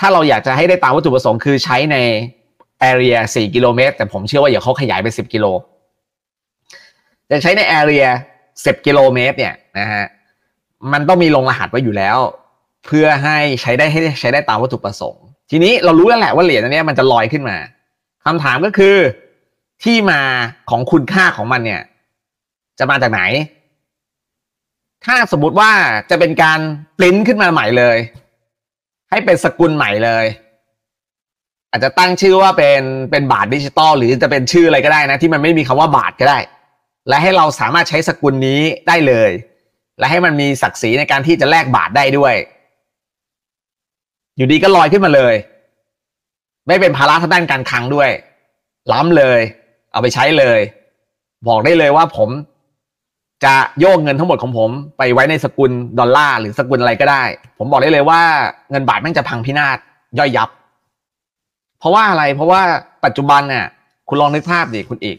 [0.00, 1.96] ถ้าเราอยากจะให้ได้ตามวัตถุประสงค์คือใช้ใน
[2.90, 5.46] area 4 กิโลเมตร แต่ผมเชื่อว่าเดี๋ยวเขาขยายไป 10 กิโล
[7.30, 8.06] จะใช้ใน area
[8.46, 10.04] 10 กิโลเมตรเนี่ยนะฮะ
[10.92, 12.18] มันต้องมีลงรหัสไว้อยู่แล้ว
[12.86, 17.56] เพื่อให้ใช้ได้ให้ใช้ได้ตามวัตถุประสงค์ ทีนี้เรารู้แล้วแหละว่าเหรียญอันนี้มันจะลอยขึ้นมา
[18.24, 18.96] คำถามก็คือ
[19.84, 20.20] ที่มา
[20.70, 21.82] ของคุณค่าของมันเนี่ย
[22.78, 23.22] จะมาจากไหน
[25.04, 25.70] ถ้าสมมติว่า
[26.10, 26.60] จะเป็นการ
[26.98, 27.98] ปริ้นขึ้นมาใหม่เลย
[29.14, 30.26] ให้เป็นสกุลใหม่เลย
[31.70, 36.38] อาจจะตั้งชื่อว่าเป็นเป็นบาทดิจิตอลหรือจะเป็นชื่ออะไรก็ได้นะ ที่มันไม่มีคำว่าบาทก็ได้
[37.08, 39.30] และให้เราสามารถใช้สกุลนี้ได้เลย
[39.98, 42.34] และให้มันมีศักดิ์ศรีในการที่จะแลกบาทได้ด้วย
[44.36, 45.34] อยู่ดีก็ลอยขึ้นมาเลย
[46.66, 48.10] ไม่เป็นภาระทางด้านการคลังด้วย
[48.92, 49.40] ล้ำเลย
[49.92, 50.60] เอาไปใช้เลย
[51.48, 52.28] บอกได้เลยว่าผม
[53.44, 57.22] จะโยกเงินทั้งหมดของผมไปไว้ในสกุลดอลลาร์หรือสกุลอะไรก็ได้
[57.58, 58.20] ผมบอกได้เลยว่า
[58.70, 59.78] เงินบาทแม่งจะพังพินาศ
[60.18, 60.48] ย่อยยับ
[61.78, 62.62] เพราะว่าอะไรเพราะว่า
[63.04, 63.66] ปัจจุบันเนี่ย
[64.08, 65.18] คุณลองนึกภาพดิคุณอีก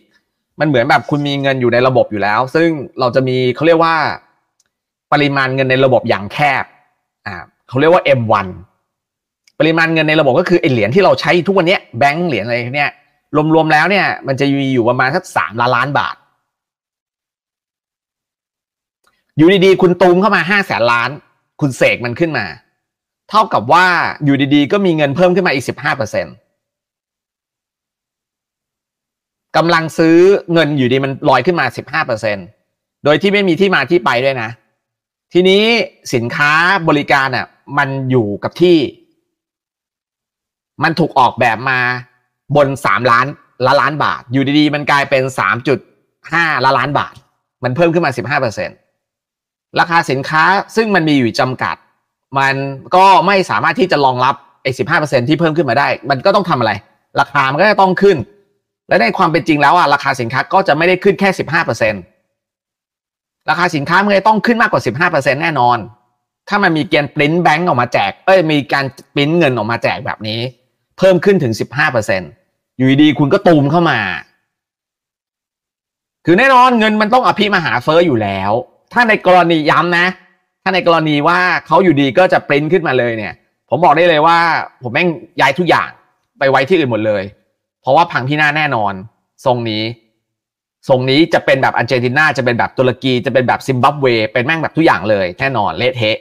[0.60, 3.96] มันเหมือนแบบคุณมีเงินอยู่ในระบบอยู่แล้ว ซึ่งเราจะมีเขาเรียกว่า
[5.14, 6.66] ปริมาณเงินในระบบอย่างแคบ
[7.26, 7.36] อ่า
[7.70, 8.48] เขาเรียกว่า M1
[9.60, 12.92] ปริมาณเงินในระบบก็คือไอเหรียญที่เราใช้ทุกวันนี้แบงก์เหรียญอะไรเนี่ย
[13.56, 16.16] รวมๆแล้วเนี่ยมันจะมีอยู่ประมาณสักสามล้านล้านบาท
[19.38, 21.10] อยู่ดีๆ คุณตูมเข้ามาห้าแสนล้าน
[21.62, 22.46] คุณเสกมันขึ้นมา
[23.30, 23.88] เท่ากับว่า
[24.24, 26.30] อยู่ดีๆ ก็มีเงินเพิ่มขึ้นมาอีกสิบห้าเปอร์เซ็นต
[29.56, 30.18] กำลังซื้อ
[30.54, 32.42] เงินอยู่ดีมันลอยขึ้นมาสิบห้าเปอร์เซ็นต
[33.04, 34.50] โดยที่ไม่มีที่มาที่ไปด้วยนะ
[35.34, 35.64] ทีนี้
[36.14, 36.52] สินค้า
[36.88, 37.46] บริการอะ
[37.78, 38.78] มันอยู่กับที่
[40.84, 41.80] มันถูกออกแบบมา
[42.56, 43.26] บนสามล้าน
[43.66, 45.80] ละล้านบาท อยู่ดีๆ มันกลายเป็นสามจุด
[46.32, 47.16] ห้าละล้านบาท
[47.64, 48.74] มันเพิ่มขึ้นมาสิบห้าเปอร์เซ็นต
[49.80, 50.44] ราคาสินค้า
[50.76, 51.76] ซึ่งมันมีอยู่จำกัด
[52.40, 52.56] มัน
[52.96, 56.72] ก็ไม่สามารถที่จะรองรับไอ้สิบห้าเปอร์เซ็นที่เพิ่มขึ้นมาได้ มันก็ต้องทำอะไร
[57.20, 58.18] ราคามันก็จะต้องขึ้น
[58.90, 61.94] และในความเป็นจริงแล้วอะราคาสินค้าก็จะไม่ได้ขึ้นแค่สิบห้าเปอร์เซ็น
[63.50, 65.78] ราคาสินค้ามันจะต้องขึ้นมากกว่าสิบห้าเปอร์เซ็นแน่นอน
[66.50, 70.40] ถ้ามันมีเกณฑ์ปริ้นแบงก์ออกมาแจก เอ้ยมีการปริ้นเงินออกมาแจกแบบนี้
[70.98, 72.22] เพิ่มขึ้นถึงสิบห้าเปอร์เซ็น
[72.78, 74.00] อยู่ดีคุณก็ตูมเข้ามา
[76.26, 78.52] คือแน่นอนเงินมันต้องอภิมหาเฟอ้ออยู่แล้ว
[78.94, 80.08] ถ้าในกรณีย้ำนะ
[80.64, 83.34] ถ้าในกรณีว่าเขาอยู่ดีก็จะปริ้นขึ้นมาเลยเนี่ย
[83.70, 84.38] ผมบอกได้เลยว่า
[84.82, 85.08] ผมแม่ง
[85.40, 85.90] ย้ายทุกอย่าง
[86.40, 87.24] ไปไว้ที่อื่นหมดเลย
[87.82, 88.94] เพราะว่าพังพินาศแน่นอน
[89.46, 89.84] ทรงนี้
[90.90, 96.18] ทรงนี้จะเป็นแบบอาร์เจนตินาจะเป็นแบบตุรกีจะเป็นแบบซิมบับเว เป็นแม่งแบบทุกอย่างเลยแน่นอนเละเทะ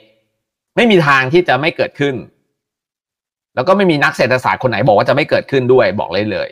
[0.77, 2.15] ไม่มีทางที่จะไม่เกิดขึ้น
[3.55, 6.49] แล้วก็ไม่มีนักเศรษฐศาสตร์คนไหนบอกว่าจะไม่เกิดขึ้นด้วยบอกเลยเลย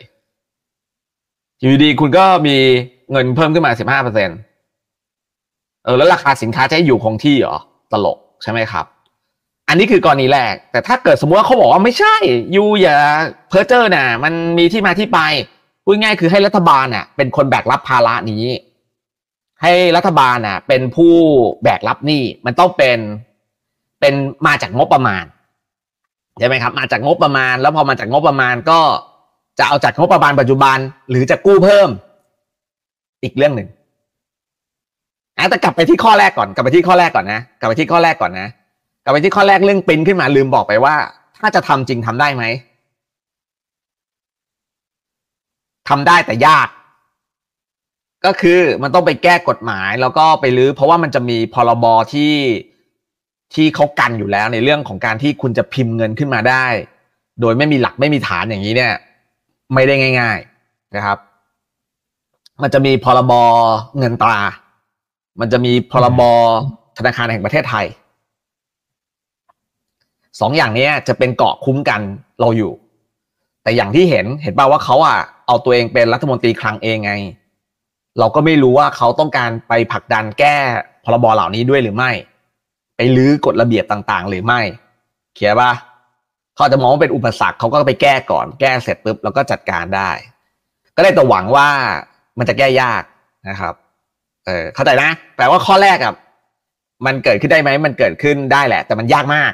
[1.59, 2.57] อยู่ดีคุณก็มี
[3.11, 4.37] เงินเพิ่มขึ้นมาสิบห้าเปอร์เซ็นต์
[5.83, 7.57] เออแล้วราคาสินค้าจะอยู่คงที่เหรอ
[7.91, 8.85] ตลกใช่ไหมครับ
[9.69, 12.15] อันนี้คือกรณีแรก แต่ถ้าเกิดสมมติว่าเขาบอกว่าไม่ใช่
[12.55, 12.97] ยูอย่า
[13.49, 15.19] เพ้อเจอร์น่ะ มันมีที่มาที่ไป
[15.83, 18.45] พูดง่ายคือให้รัฐบาลน่ะ เป็นคนแบกรับภาระนี้
[19.61, 21.13] ให้รัฐบาลน่ะ เป็นผู้
[21.63, 22.99] แบกรับหนี้มันต้องเป็น
[23.99, 24.13] เป็น
[24.47, 25.25] มาจากงบประมาณ
[26.39, 28.79] ใช่ไหมครับ มาจากงบประมาณ แล้วพอมาจากงบประมาณก็
[29.59, 30.77] จะเอาจากงบประมาณปัจจุบัน
[31.09, 31.89] หรือจะกู้เพิ่ม
[33.23, 33.69] อีกเรื่องหนึ่ง
[35.49, 38.47] แต่กลับไปที่ข้อแรกก่อนกลับไปที่ข้อแรกก่อนนะกลับไปที่ข้อแรกก่อนนะ
[39.03, 40.95] กลับไปที่ข้อแรกเรื่องปริ้นขึ้นมาลืมบอกไปว่า
[41.37, 42.43] ถ้าจะทำจริงทำได้ไหม
[45.89, 46.67] ทำได้แต่ยาก
[48.25, 52.33] ก็คือมันต้องไปแก้กฎหมายแล้วก็ไปรื้อเพราะว่ามันจะมีพรบที่
[53.53, 56.65] ที่เขากันอยู่แล้วในเรื่องของการที่คุณจะพิมพ์เงินขึ้นมาได้
[57.41, 58.93] โดยไม่มีหลักไม่มีฐานอย่างนี้เนี่ย
[59.73, 61.17] ไม่ได้ง่าย ๆนะครับ
[62.61, 63.33] มันจะมีพรบ
[63.99, 64.41] เงินตรา
[65.39, 66.21] มันจะมีพรบ
[66.97, 67.85] ธนาคารแห่งประเทศไทย
[70.39, 72.01] สองอย่างนี้จะเป็นเกาะคุ้มกัน
[72.41, 72.73] เราอยู่
[73.63, 77.13] แต่อย่างที่เห็นเห็นป่าว่าเขาอะเอาตัวเองเป็นรัฐมนตรีคลังเองไง
[78.19, 80.55] เราก็ไม่รู้ว่าเขาต้องการไปผลักดันแก้
[81.03, 82.11] พรบเหล่านี้ด้วยหรือไม่
[82.97, 84.61] ไปลื้อกฎระเบียบต่างๆ หรือไม่
[85.35, 85.71] เขียนป่ะ
[86.55, 90.09] เขาจะมองว่าเป็นอุปสรรคเขาก็ไปแก้ก่อนแก้เสร็จปุ๊บแล้วก็จัดการได้
[90.95, 91.67] ก็ได้แต่หวังว่า
[92.37, 93.03] มันจะแก้ยาก
[93.49, 93.73] นะครับ
[94.45, 96.13] เออเข้าใจนะแปลว่าข้อแรกอะ
[97.05, 99.51] มันเกิดขึ้นได้ไหมมันเกิดขึ้นได้แหละ แต่มันยากมาก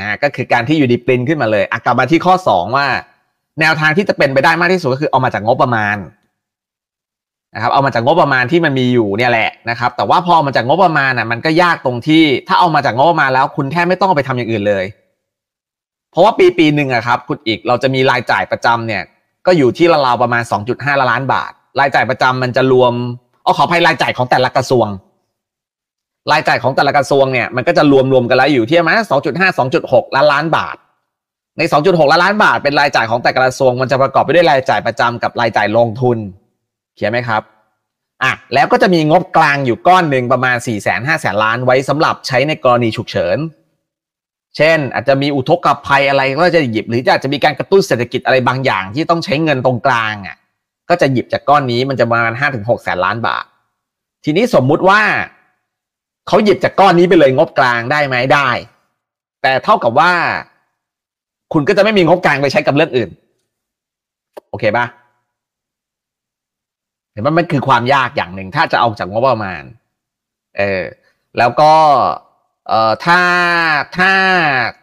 [0.00, 2.86] อ่าก็คือการที่อยู่ดีปรินขึ้นมาเลยอะกลับมาที่ข้อสองว่า
[3.60, 5.96] แนวทางที่จะเป็นไปได้มากที่สุดก็คือเอามาจากงบประมาณ
[7.54, 14.84] นะครับเอามาจากงบประมาณที่มันมีอยู่เนี่ยแหละนะครับ แต่ว่าพอมาจากงบประมาณอะมันก็ยากตรงที่ ถ้าเอามาจากงบประมาณแล้ว คุณแทบไม่ต้องไปทำอย่างอื่นเลย
[16.10, 19.02] เพราะว่าปีปีหนึ่งอะครับคุณอีกเราจะมีรายจ่ายประจำเนี่ย
[19.46, 20.42] ก็อยู่ที่ราวๆประมาณ
[20.76, 22.92] 2.5 ล้านบาท รายจ่ายประจำมันจะรวม
[23.48, 24.86] เอาขออภัยรายจ่ายของแต่ละกระทรวง
[26.32, 30.76] รายจ่ายของแต่ละกระทรวงเนี่ยมันก็จะรวมรวมกันแล้วอยู่ที่ประมาณสองจุดห้าสองจุดหกล้านล้านบาท
[31.58, 36.18] ในสองจุดหกล้านล้านบาท เป็นรายจ่ายของแต่กระทรวง มันจะประกอบไปด้วยรายจ่ายประจำกับรายจ่ายลงทุน
[36.96, 37.42] เขียนไหมครับ
[38.22, 43.38] อะแล้วก็จะมีงบกลางอยู่ก้อนหนึ่งประมาณ4ี่แสนห้าแสนล้านไว้สำหรับใช้ในกรณีฉุกเฉิน
[44.56, 50.36] เช่น อาจจะมีอุทกภัยอะไรก็จะหยิบหรืออาจจะมีการกระตุ้นเศรษฐกิจอะไรบางอย่างที่ต้องใช้เงินตรงกลางอะ
[50.88, 53.44] ก็จะหยิบจากก้อนนี้มันจะประมาณห้าถึงหกแสนล้านบาท
[54.24, 55.00] ทีนี้สมมุติว่า
[56.26, 58.48] เขาหยิบจากก้อนนี้ไปเลยงบกลางได้ไหมได้
[59.42, 60.12] แต่เท่ากับว่า
[61.52, 63.10] คุณก็จะไม่มีงบกลางไปใช้กับเรื่องอื่น
[64.50, 64.86] โอเคปะ
[67.12, 69.62] เห็นว่ามันคือความยากอย่างหนึ่ง ถ้าจะเอาจากงบประมาณ
[70.56, 70.82] เออ
[71.38, 71.72] แล้วก็
[72.68, 73.20] เอ่อถ้า
[73.96, 74.12] ถ้า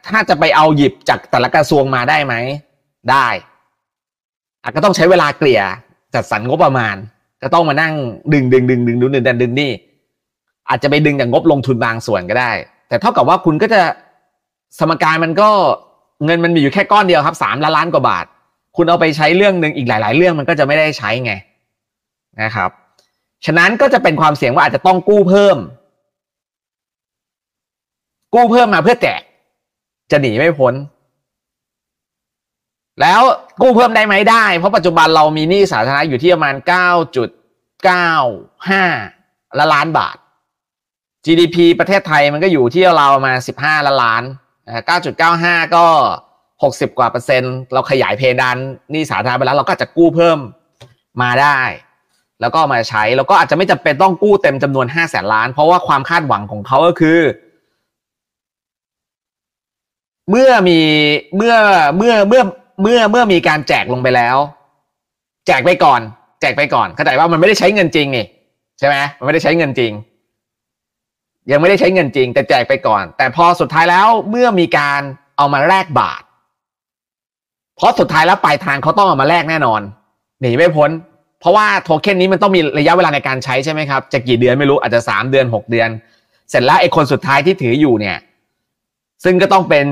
[0.08, 2.34] ถ้าจะไปเอาหยิบจากแต่ละกระทรวงมาได้ไหม
[3.12, 3.28] ได้
[4.62, 5.62] อาจก็ต้องใช้เวลาเกลี่ย
[6.16, 6.96] จัดสรรงบประมาณ
[7.42, 7.94] ก็ต้องมานั่ง
[8.34, 9.72] ดึงดึงดึงดึงดึงดึงดันดึงนี่
[10.70, 12.52] อาจจะไปดึงจากงบลงทุนบางส่วนก็ได้
[12.88, 13.82] แต่เท่ากับว่าคุณก็จะ
[14.80, 15.50] สมการมันก็
[16.26, 18.26] เงินมันมีอยู่แค่ก้อนเดียวครับสามล้านล้านกว่าบาท
[18.76, 21.34] คุณเอาไปใช้เรื่องหนึ่งอีกหลาย ๆ เรื่องมันก็จะไม่ได้ใช้ไง
[22.42, 22.70] นะครับ
[23.46, 25.58] ฉะนั้นก็จะเป็นความเสี่ยงว่าอาจจะต้องกู้เพิ่ม
[28.34, 29.22] กู้เพิ่มมาเพื่อแจก
[30.12, 30.74] จะหนีไม่พ้น
[33.02, 33.22] แล้ว
[33.62, 37.30] กู้เพิ่มได้ไหมได้ เพราะปัจจุบันเรามีหนี้สาธารณะอยู่ที่ประมาณเก้าจุด
[37.86, 38.12] เก้า
[38.70, 38.84] ห้า
[39.74, 40.18] ล้านบาท
[41.26, 44.24] GDP ประเทศไทยมันก็อยู่ที่เรามาสิบห้าล้านล้าน
[44.86, 45.86] เก้าจุดเก้าห้าก็
[46.64, 48.58] หกสิบกว่าเปอร์เซ็นต์ เราขยายเพดาน
[48.92, 50.40] หนี่สาธารณะไปแล้วเราก็จะกู้เพิ่ม
[51.22, 51.60] มาได้
[52.42, 57.20] แล้วก็มาใช้ แล้วก็อาจจะไม่จำเป็นต้องกู้เต็มจำนวนห้าแสนล้าน เพราะว่าความคาดหวังของเขาก็คือ
[60.30, 60.80] เมื่อมี
[61.36, 61.56] เมื่อ
[61.98, 62.44] เมื่อเมื่อ
[62.82, 64.38] เมื่อเมื่อมีการแจกลงไปแล้ว
[65.48, 66.02] แจกไปก่อน
[66.42, 68.26] แจกไปก่อนเข้าใจว่ามันไม่ได้ใช้เงินจริงนี่
[68.80, 69.92] ใช่ไหมมันไม่ได้ใช้เงินจริง
[71.52, 75.02] ยังไม่ได้ใช้เงินจริง แต่แจกไปก่อน แต่พอสุดท้ายแล้วเมื่อมีการ
[75.38, 76.22] เอามาแลกบาท
[77.76, 79.82] เพราะสุดท้ายแล้วปลายทางเขาต้องเอามาแลกแน่นอน
[80.42, 80.90] หนีไม่พ้น
[81.40, 85.90] เพราะว่าโทเค็นนี้มันต้องมีระยะเวลาในการใช้ใช่ไหมครับจะกี่เดือนไม่รู้อาจจะสามเดือนหกเดือน
[86.50, 88.18] เสร็จแล้วไอ้คนสุดท้ายที่ถืออยู่เนี่ย
[89.24, 89.86] ซึ่งก็ต้องเป็น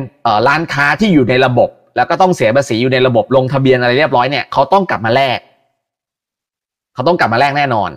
[0.48, 5.40] ร้านค้าที่อยู่ในระบบ แล้วก็ต้องเสียภาษีอยู่ในระบบลงทะเบียนอะไรเรียบร้อยเนี่ยเขาต้องกลับมาแลก
[6.94, 7.90] เขาต้องกลับมาแลกแน่นอน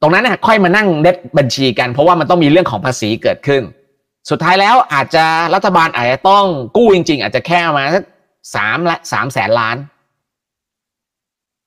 [0.00, 3.62] ตรงนั้นเนี่ยค่อยมานั่งเด็ดบัญชีกัน เพราะว่ามันต้องมีเรื่องของภาษีเกิดขึ้น
[4.30, 5.24] สุดท้ายแล้วอาจจะ
[5.54, 6.44] รัฐบาลอาจจะต้อง
[6.76, 8.04] กู้จริง ๆ อาจจะแค่มาสัก
[8.54, 9.76] สามละสามแสนล้าน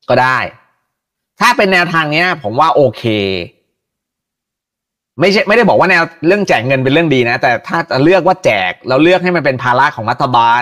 [0.09, 0.37] ก็ได้
[1.39, 3.03] ถ้าเป็นแนวทางเนี้ย ผมว่าโอเค
[5.19, 10.61] ไม่ใช่ไม่ได้บอกว่าแนวเรื่องแจกเงินเป็นเรื่องดีนะ แต่ถ้าจะเลือกว่าแจก เราเลือกให้มันเป็นภาระของรัฐบาล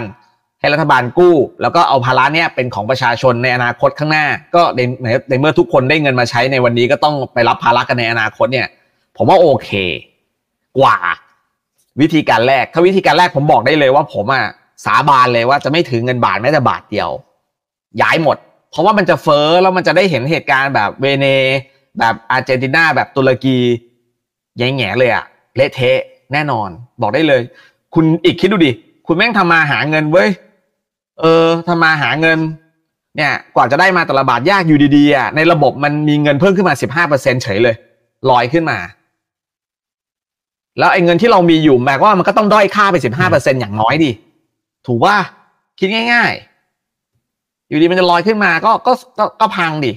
[0.63, 4.81] ให้รัฐบาลกู้ แล้วก็เอาภาระเนี้ยเป็นของประชาชนในอนาคตข้างหน้า ก็ใน
[5.29, 8.67] ในเมื่อทุกคนได้เงินมาใช้ในวันนี้ก็ต้องไปรับภาระกันในอนาคตเนี่ย
[9.17, 9.69] ผมว่าโอเค
[10.79, 10.97] กว่า
[12.01, 14.45] วิธีการแรก ถ้าวิธีการแรกผมบอกได้เลยว่า ผมอะ
[14.85, 17.09] สาบานเลยว่าจะไม่ถือเงินบาทแม้แต่บาทเดียว
[18.01, 18.37] ย้ายหมด
[18.71, 21.27] เพราะว่ามันจะเฟ้อแล้วมันจะได้เห็นเหตุการณ์แบบเวเน
[21.99, 23.57] แบบอาร์เจนตินาแบบตุรกี
[24.57, 25.99] แง่ๆเลยอะเละเทะ
[26.33, 26.69] แน่นอน
[27.01, 27.41] บอกได้เลย
[27.93, 28.71] คุณอีกคิดดูดิ
[29.07, 30.29] คุณแม่งทำมาหาเงินเว้ย
[31.19, 32.39] เออทำมาหาเงิน
[33.17, 37.75] เนี่ยกว่าจะได้มาแต่ละบาทยากอยู่ดีๆอะในระบบมันมีเงินเพิ่มขึ้นมาสิบห้าเปอร์เซ็นเฉยเลย
[38.29, 38.77] ลอยขึ้นมา
[40.79, 44.11] แล้วไอ้เงินที่เรามีอยู่แม้ว่ามันก็ต้องด้อยค่าไปสิบห้าเปอร์เซ็นอย่างน้อยดิ
[44.87, 45.15] ถูกว่า
[45.79, 46.31] คิดง่าย
[47.01, 49.93] ๆ อยู่ดีมันจะลอยขึ้นมาก็ก็ก็ก็พังดิ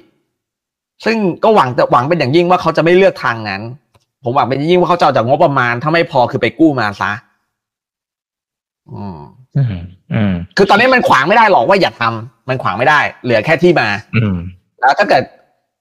[1.05, 3.63] ซึ่งก็หวังแต่หวังเป็นอย่างยิ่งว่าเขาจะไม่เลือกทางนั้น
[4.23, 7.13] ผมหวังเป็นอย่างยิ่งว่าเขาจะเอาจากงบประมาณถ้าไม่พอคือไปกู้มาซะ
[8.91, 9.19] อืม
[10.57, 14.37] คือตอนนี้มันขวางไม่ได้หรอกว่าอย่าทำมันขวางไม่ได้ เหลือแค่ที่มา อืม
[14.81, 15.25] แล้วถ้าเกิด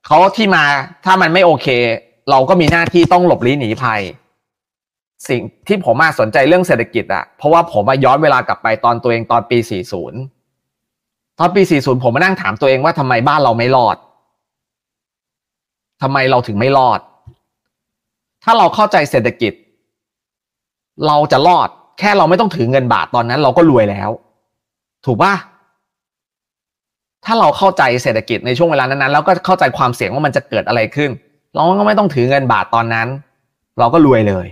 [0.06, 0.64] เขาที่มา
[1.04, 1.66] ถ้ามันไม่โอเค
[2.30, 4.00] เราก็มีหน้าที่ต้องหลบลี้หนีภัย
[5.28, 9.58] สิ่งที่ผมมาสนใจเรื่องเศรษฐกิจอะเพราะว่าผมมาย้อนเวลากลับไปตอนตัวเองตอนปี
[10.28, 13.96] 40 ตอนปี 40 ผมมานั่งถามตัวเองว่าทำไมบ้านเราไม่รอด
[16.02, 17.00] ทำไมเราถึงไม่รอด
[18.44, 19.52] ถ้าเราเข้าใจเศรษฐกิจ
[21.06, 24.10] เราจะรอด แค่เราไม่ต้องถือเงินบาทตอนนั้น เราก็รวยแล้ว
[25.06, 25.34] ถูกป่ะ
[27.24, 31.10] ถ้าเราเข้าใจเศรษฐกิจในช่วงเวลานั้นๆแล้วก็เข้าใจความเสี่ยงว่ามันจะเกิดอะไรขึ้น
[31.54, 33.08] เราก็ไม่ต้องถือเงินบาทตอนนั้น
[33.78, 34.46] เราก็รวยเลย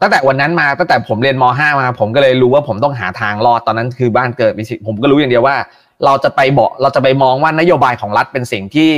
[0.00, 5.56] ตั้งแต่วันนั้นมาตั้งแต่ผมเรียนม .5 มา ผมก็เลยรู้ว่าผมต้องหาทางรอดตอนนั้นคือบ้านเกิดมีสิผมก็รู้อย่างเดียวว่า
[6.04, 8.90] เราจะไปบอกเราจะไปมองว่านโยบายของรัฐเป็นสิ่งที่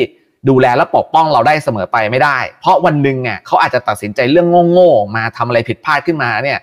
[0.49, 6.59] ดูแลและปกป้องเราได้เสมอไปไม่ได้ เพราะวันหนึ่งเนี่ยเขาอาจจะตัดสินใจเรื่องโง่ๆมาทำอะไรผิดพลาดขึ้นมาเนี่ย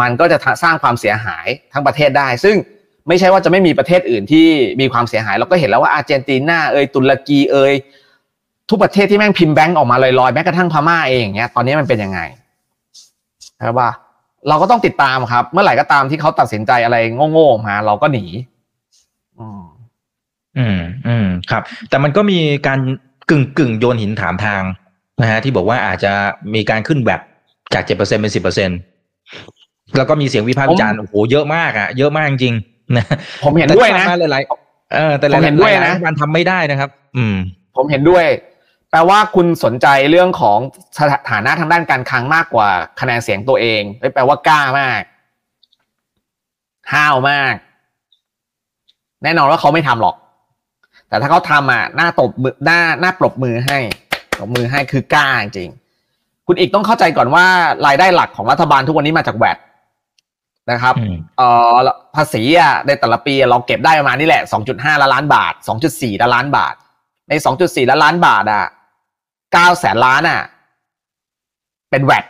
[0.00, 2.56] มันก็จะสร้างความเสียหายทั้งประเทศได้ ซึ่ง
[3.08, 4.46] ไม่ใช่ว่าจะไม่มีประเทศอื่นที่
[4.80, 7.72] มีความเสียหาย เราก็เห็นแล้วว่าอาร์เจนตินาเอยตุรกีเอย
[8.70, 12.20] ทุกประเทศที่แม่งพิมพ์แบงก์ออกมาลอยๆแม้กระทั่งพม่าเองอย่างเงี้ยตอนนี้มันเป็นยังไง
[13.58, 13.90] ใช่ป่ะ
[14.48, 16.96] เราก็ต้องติดตามครับ เมื่อไหร่ก็ตามที่เขาตัดสินใจอะไร
[17.32, 18.24] โง่ๆมา เราก็หนี
[19.38, 19.62] อืม
[20.58, 22.80] อืมอืมครับ แต่มันก็มีการ
[23.30, 24.62] กึ่งกึ่งโยนหินถามทาง
[25.20, 26.12] นะฮะที่บอกว่าอาจจะ
[26.54, 27.20] มีการขึ้นแบบ
[27.74, 28.70] จากเจ็ดเปอร์เซ็นเป็นสิบเปอร์เซ็น
[29.96, 33.04] แล้วก็มีเสียงวิพากษ์วิจารณ์โอ้โหเยอะมากอะเยอะมากจริงๆนะ
[33.44, 37.36] ผมเห็นด้วยนะแต่ที่ผ่ามาหลายๆเออแต่หลายผมเห็นด้วยนะหลารัฐบาลทำไม่ได้นะครับ อืม
[37.76, 38.24] ผมเห็นด้วย
[38.90, 40.58] แปลว่าคุณสนใจเรื่องของ
[40.98, 42.68] สถานะทางด้านการคลังมากกว่า
[43.00, 45.00] คะแนนเสียงตัวเองเฮ้ยแปลว่ากล้ามาก
[46.92, 47.54] ห้าวมาก
[49.22, 50.16] แน่นอนว่าเขาไม่ทำหรอก
[51.08, 53.78] แต่ถ้าเขาทำอะหน้าตบมือหน้าหน้าปรบมือให้
[54.36, 55.70] ปรบมือให้คือกล้าจริง
[56.46, 57.46] คุณอีกต้องเข้าใจก่อนว่า
[57.86, 59.56] รายได้หลักของรัฐบาลทุกวันนี้มาจากแวด
[60.70, 61.76] นะครับอืมเอ่อ
[62.16, 65.52] ภาษีอะในแต่ละปีเราเก็บได้ประมาณนี่แหละ 2.5 ล้านล้านบาท
[65.86, 66.74] 2.4 ล้านล้านบาท
[67.28, 68.64] ใน 2.4 ล้านล้านบาทอะ
[69.26, 70.40] 9แสนล้านอะ
[71.90, 72.24] เป็นแวด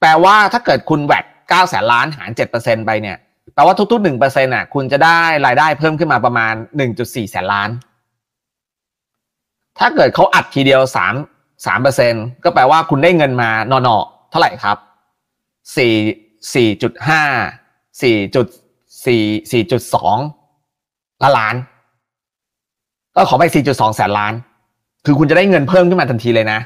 [0.00, 3.16] แปลว่าถ้าเกิดคุณแวด9แสนล้านหาร 7%ไปเนี่ย
[3.54, 6.54] แปลว่าทุกๆ1%อะ คุณจะได้รายได้เพิ่มขึ้นมาประมาณ
[6.92, 7.70] 1.4 แสนล้าน
[9.78, 14.76] ถ้าเกิดเขาอัดทีเดียว 3 3%ก็แปลว่าคุณได้เงินมานอนๆเท่าไหร่ครับ
[15.76, 15.94] สี่
[16.54, 17.22] สี่จุดห้า
[18.02, 18.46] สี่จุด
[19.06, 20.18] สี่สี่จุดสอง
[21.22, 21.54] ล้านล้าน
[23.16, 24.32] ก็ขอไปสี่จุดสองแสนล้าน
[25.04, 26.60] คือคุณจะได้เงินเพิ่มขึ้นมาทันทีเลยนะ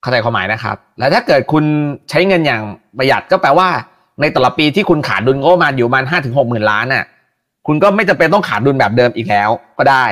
[0.00, 1.64] เข้าใจความหมายนะครับ แล้วถ้าเกิดคุณ
[2.10, 2.62] ใช้เงินอย่าง
[2.98, 3.68] ประหยัดก็แปลว่า
[4.20, 7.04] ในแต่ละปีที่คุณขาดดุลงบประมาณอยู่ประมาณห้าถึงหกหมื่นล้านน่ะ
[7.66, 10.04] คุณก็ไม่จำเป็นต้องขาดดุลแบบเดิมอีกแล้วก็ได้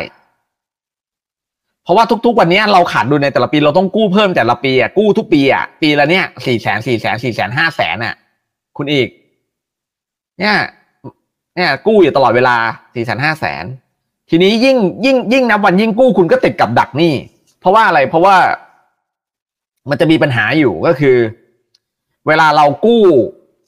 [1.84, 8.14] เพราะว่าทุกๆ วันนี้เราขาดดุลในแต่ละปีเราต้องกู้เพิ่มแต่ละปีอะกู้ทุกปีอะปีละเนี่ยสี่แสนสี่แสนสี่แสนห้าแสนอะ
[8.76, 9.08] คุณอีก
[10.38, 10.56] เนี่ย
[11.56, 12.56] เนี่ยกู้อยู่ตลอดเวลา
[12.94, 13.64] สี่แสนห้าแสน
[14.30, 17.14] ทีนี้ยิ่งยิ่งยิ่งนับวันยิ่งกู้คุณก็ติดกับดักหนี่
[17.60, 18.36] เพราะว่าอะไรเพราะว่า
[19.90, 21.16] มันจะมีปัญหาอยู่ก็คือ
[22.26, 23.02] เวลาเรากู้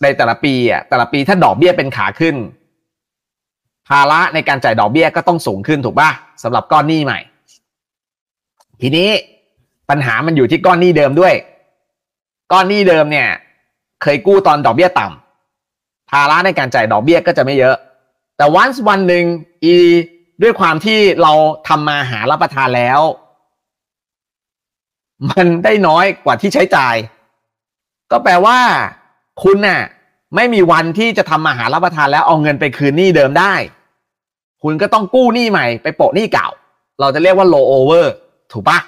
[0.02, 2.36] ในแต่ละปีอะแต่ละปีถ้าดอกเบี้ยเป็นขาขึ้น
[3.88, 6.10] ภาระในการจ่ายดอกเบี้ยก็ต้องสูงขึ้นถูกป่ะ
[6.42, 7.18] สำหรับก้อนหนี้ใหม่
[8.80, 9.08] ทีนี้
[9.90, 11.34] ปัญหามันอยู่ที่ก้อนหนี้เดิมด้วย
[12.52, 13.28] ก้อนหนี้เดิมเนี่ย
[14.02, 17.76] เคยกู้ตอนดอกเบี้ยต่ำภาระในการจ่ายดอกเบี้ยก็จะไม่เยอะ
[18.36, 19.24] แต่วันวันหนึ่ง
[19.64, 19.74] อี
[20.42, 21.32] ด้วยความที่เรา
[21.68, 23.00] ทำมาหารับประทานแล้ว
[25.30, 26.96] มันได้น้อยกว่าที่ใช้จ่าย
[28.10, 28.58] ก็แปลว่า
[29.42, 29.80] คุณน่ะ
[30.36, 33.54] ไม่มีวันที่จะทำอาหารรับประทานแล้วเอาเงินไปคืนหนี้เดิมได้
[34.62, 36.48] คุณก็ต้องกู้หนี้ใหม่ไปโปะหนี้เก่า
[37.00, 38.06] เราจะเรียกว่า low over
[38.52, 38.78] ถูกปะ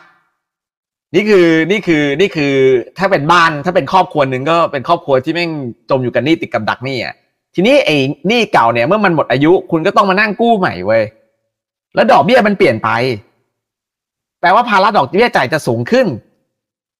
[1.14, 2.53] นี่คือนี่คือนี่คือ
[2.99, 5.51] ถ้าเป็นบ้านถ้าเป็นครอบครัวหนึ่งก็เป็นครอบครัวที่แม่ง
[5.90, 7.14] จมอยู่กับหนี้ติดกับดักหนี้อะ
[7.55, 7.97] ทีนี้ไอ้
[8.29, 11.03] หนี้เก่าเนี่ยเมื่อมันหมดอายุคุณก็ต้องมานั่งกู้ใหม่เว้ย
[11.94, 12.90] แล้วดอกเบี้ยมันเปลี่ยนไป
[14.40, 16.07] แปลว่าภาระดอกเบี้ยจ่ายจะสูงขึ้น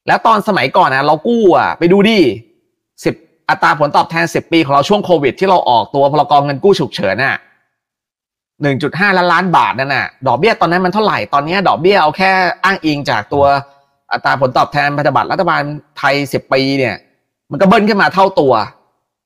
[0.07, 2.19] แล้วตอนสมัยก่อนนะเรากู้อะ ไปดูดิ
[3.05, 3.15] สิบ
[3.49, 7.37] อัตราผลตอบแทนสิบปีของเราช่วงโควิด ที่เราออกตัวพลกรเงินกู้ฉุกเฉินน่ะ
[8.63, 12.31] หนึ่งจุดห้าล้านล้านบาทนั่นน่ะดอกเบี้ยตอนนั้นมันเท่าไหร่ตอนนี้ดอกเบี้ยเอาแค่
[12.65, 13.45] อ้างอิงจากตัว
[14.13, 15.63] อัตราผลตอบแทนพันธบัตรรัฐบาล
[15.99, 16.97] ไทยสิบปีเนี่ย
[17.51, 18.53] มันก็เบิ้ลขึ้นมาเท่าตัว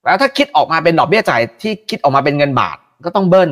[0.05, 3.51] แล้วถ้าคิดออกมาเป็นดอกเบี้ยจ่ายที่คิดออกมาเป็นเงินบาทก็ต้องเบิ้ล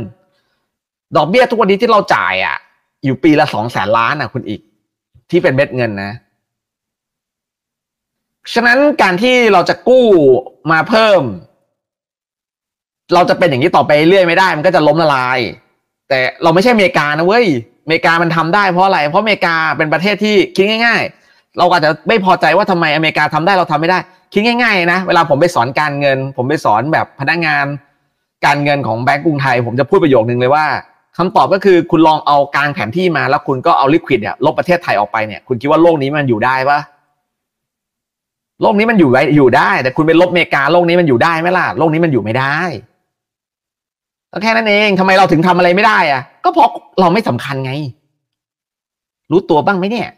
[1.16, 2.56] ดอกเบี้ยทุกวันนี้ที่เราจ่ายอะ
[3.04, 4.60] อยู่ปีละสองแสนล้านอะคุณอีก
[5.30, 6.12] ที่เป็นเม็ดเงินนะ
[8.54, 10.06] ฉะนั้นการที่เราจะกู้
[10.70, 11.22] มาเพิ่ม
[13.14, 15.38] เราจะเป็นอย่างนี้ต่อไปเรื่อยไม่ได้ มันก็จะล้มละลาย
[16.10, 17.46] แต่เราไม่ใช่อเมริกานะเว้ย
[17.84, 23.98] อเมริกามันทำได้เพราะอะไร เพราะอเมริกาเป็นประเทศที่คิดง่าย ๆ เราอาจจะไม่พอใจว่าทำไมอเมริกาทำได้เราทำไม่ได้
[24.32, 27.66] คิดง่ายๆนะเวลาผมไปสอนการเงิน ผมไปสอนแบบพนักงาน
[28.46, 30.66] การเงินของแบงก์กรุงไทย ผมจะพูดประโยคนึงเลยว่า
[31.18, 36.78] คำตอบก็คือคุณลองเอาการแผนที่มาแล้วคุณก็เอาลิควิดเนี่ยลบประเทศไทยออกไปเนี่ยคุณคิดว่าโลกนี้มันอยู่ได้ปะ
[38.62, 42.56] โลกนี้มันอยู่ไว้อยู่ได้ แต่คุณไปลบอเมริกาโลกนี้มันอยู่ได้ไหมล่ะโลกนี้มันอยู่ไม่ได้
[44.32, 46.68] ก็แค่นั้นเองทำไมเราถึงทำอะไรไม่ได้อะก็เพราะ
[47.00, 47.72] เราไม่สำคัญไง
[49.30, 50.08] รู้ตัวบ้างไหมเนี่ย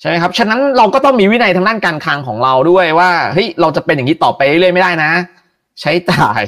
[0.00, 5.10] ใช่ไหมครับฉะนั้นเราก็ต้องมีวินัยทางด้านการคลังของเราด้วยว่าเฮ้ยเราจะเป็นอย่างนี้ต่อไปเรื่อยไม่ได้นะ
[5.80, 6.42] ใช้จ่าย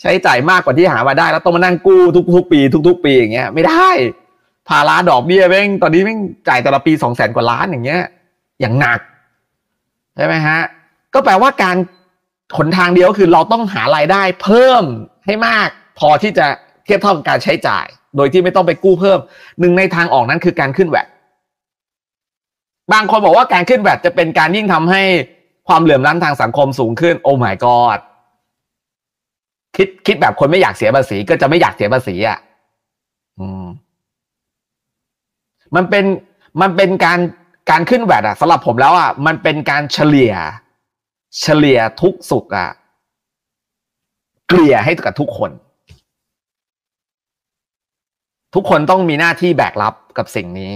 [0.00, 2.02] ใช้จ่ายมากกว่าที่หามาได้ แล้วต้องมานั่งกู้
[2.34, 3.88] ทุก ๆ ปี ทุก ๆ ปีอย่างเงี้ย ไม่ได้
[4.68, 8.02] ภาระดอกเบี้ยแม่งตอนนี้แม่งจ่ายแต่ละปีสองแสนกว่าล้านอย่างเงี้ย
[8.60, 9.00] อย่างหนัก
[10.16, 10.58] ใช่ไหมฮะ
[11.14, 11.76] ก็แปลว่าการ
[12.56, 14.84] ขนทางเดียวคือเราต้องหารายได้เพิ่ม
[15.26, 15.68] ให้มาก
[16.00, 16.46] พอที่จะ
[16.84, 17.86] เทียบเท่ากับการใช้จ่าย
[18.16, 19.18] โดยที่ไม่ต้องไปกู้เพิ่ม
[19.60, 21.08] หนึ่งในทางออกนั้นคือการขึ้นแวด
[22.92, 25.02] บางคนบอกว่าการขึ้นแวดจะเป็นการยิ่งทำให้
[25.68, 27.98] ความเหลื่อมล้ำทางสังคมสูงขึ้น โอ้ my god
[29.76, 32.38] คิดคิดแบบคนไม่อยากเสียภาษีก็จะไม่อยากเสียภาษีอะ
[33.38, 33.66] อืม
[35.74, 36.04] มันเป็น
[36.60, 37.18] มันเป็นการ
[37.70, 40.34] การขึ้นแวดอะสำหรับผมแล้วอะมันเป็นการเฉลี่ย
[41.40, 42.70] เฉลี่ยทุกสุขอะ
[44.48, 45.50] เกลี่ยให้กับทุกคน
[48.54, 50.72] ทุกคนต้องมีหน้าที่แบกรับกับสิ่งนี้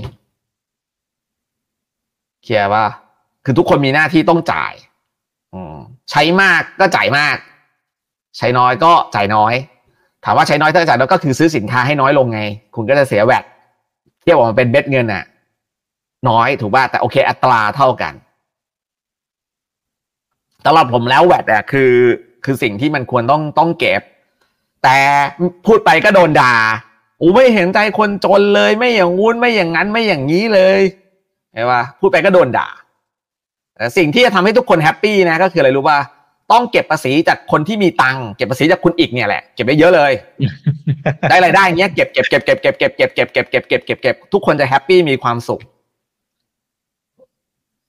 [2.42, 2.84] เคลียร์ว่า
[3.44, 4.72] คือทุกคนมีหน้าที่ต้องจ่าย
[6.10, 7.36] ใช้มากก็จ่ายมาก
[8.38, 9.54] ใช้น้อยก็จ่ายน้อย
[10.24, 12.40] ถามว่าใช้น้อยถ้าจ่ายน้อยก็คือซื้อสินค้าให้น้อยลงไง
[12.74, 13.44] คุณก็จะเสียแวด
[14.20, 15.24] เทียบออกมาเป็นเบ็ดเงินอะ
[16.28, 18.14] น้อยถูกป่ะแต่โอเค อัตราเท่ากัน
[20.64, 21.92] สำหรับผมแล้วแวดอะคือ
[22.44, 24.02] คือสิ่งที่มันควรต้องต้องเก็บ
[24.82, 24.96] แต่
[25.66, 26.54] พูดไปก็โดนด่า
[27.24, 30.80] อูไม่เห็นใจคนจนเลย ไม่อย่างงู้นไม่อย่างนั้นไม่อย่างนี้เลย
[31.52, 32.68] เห็นปะพูดไปก็โดนด่า
[33.76, 35.98] แต่สิ่งที่จะทำให้ทุกคน happy นะก็คืออะไรรู้ป่ะ
[36.52, 40.12] ต้องเก็บภาษีจากคนที่มีตังค์เก็บภาษีจากคุณอีกเนี่ยแหละเก็บไปเยอะเลย
[41.28, 45.60] ได้รายได้เงี้ยเก็บเก็บเก็บเก็บเก็บเก็บเก็บเก็บเก็บเก็บเก็บเก็บเก็บทุกคนจะ happy มีความสุข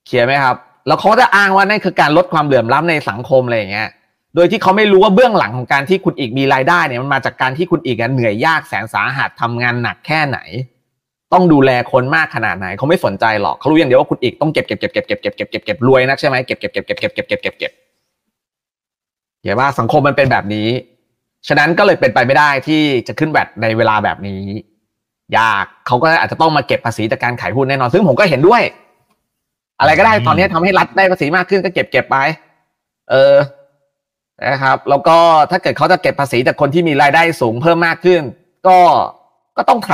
[0.05, 0.55] clear ไหมครับ
[0.87, 3.89] แล้วเขาจะอ้างว่านั่นคือการลดความเหลื่อมล้ำในสังคมอะไรอย่างเงี้ย
[4.35, 10.39] โดยที่เขาไม่รู้ว่าเบื้องหลังของการที่คุณอีกมีรายได้เนี่ยมันมาจากการที่คุณอีกเหนื่อยยากแสนสาหัสทำงานหนักแค่ไหน
[11.33, 17.71] ต้องดูแลคนมากขนาดไหนเขาไม่สนใจหรอกเขารู้อย่างเดียวว่าคุณอีกต้องเก็บเก็บเก็บเก็บเก็บเก็บเก็บเก็บเก็บรวยนักใช่ไหมเก็บเก็บเก็บเก็บเก็บเก็บเก็บเก็บเก็บ
[19.43, 20.67] เห็นว่าสังคมมันเป็นแบบนี้
[21.47, 24.41] ฉะนั้นก็เลยเป็นไปไม่ได้ที่จะขึ้นแบตในเวลาแบบนี้
[25.37, 28.61] ยากเขาก็อาจจะต้องมาเก็บภาษีจากการขายหุ้นแน่นอนซึ่งผมก็เห็นด้วย
[29.79, 32.17] อะไรก็ได้ตอนนี้ทำให้รัฐได้ภาษีมากขึ้นก็เก็บเก็บไป
[33.09, 33.33] เออ
[34.49, 35.17] นะครับแล้วก็
[35.51, 38.21] ถ้าเกิดเขาจะเก็บภาษีจากคนที่มีรายได้สูงเพิ่มมากขึ้น
[38.67, 38.77] ก็
[39.57, 39.91] ก็ต้องท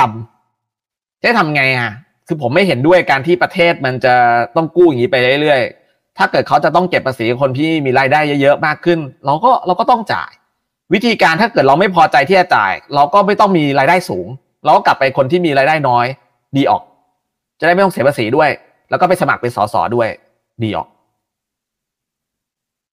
[0.60, 1.90] ำจะทำไงอะ
[2.26, 4.14] คือผมไม่เห็นด้วยการที่ประเทศมันจะ
[4.56, 10.30] ต้องกู้อย่างนี้ไปเรื่อยๆถ้าเกิดเขาจะต้องเก็บภาษีคนที่มีรายได้เยอะๆมากขึ้น เราก็เราก็ต้องจ่าย
[10.92, 14.26] วิธีการถ้าเกิดเราไม่พอใจที่จะจ่าย เราก็ไม่ต้องมีรายได้สูง
[14.64, 16.06] เราก็กลับไปคนที่มีรายได้น้อย
[16.56, 16.82] ดีออก
[17.60, 18.50] จะได้ไม่ต้องเสียภาษีด้วย
[18.90, 20.08] แล้วก็ไปสมัครเป็นสสด้วย
[20.62, 20.88] ดีออก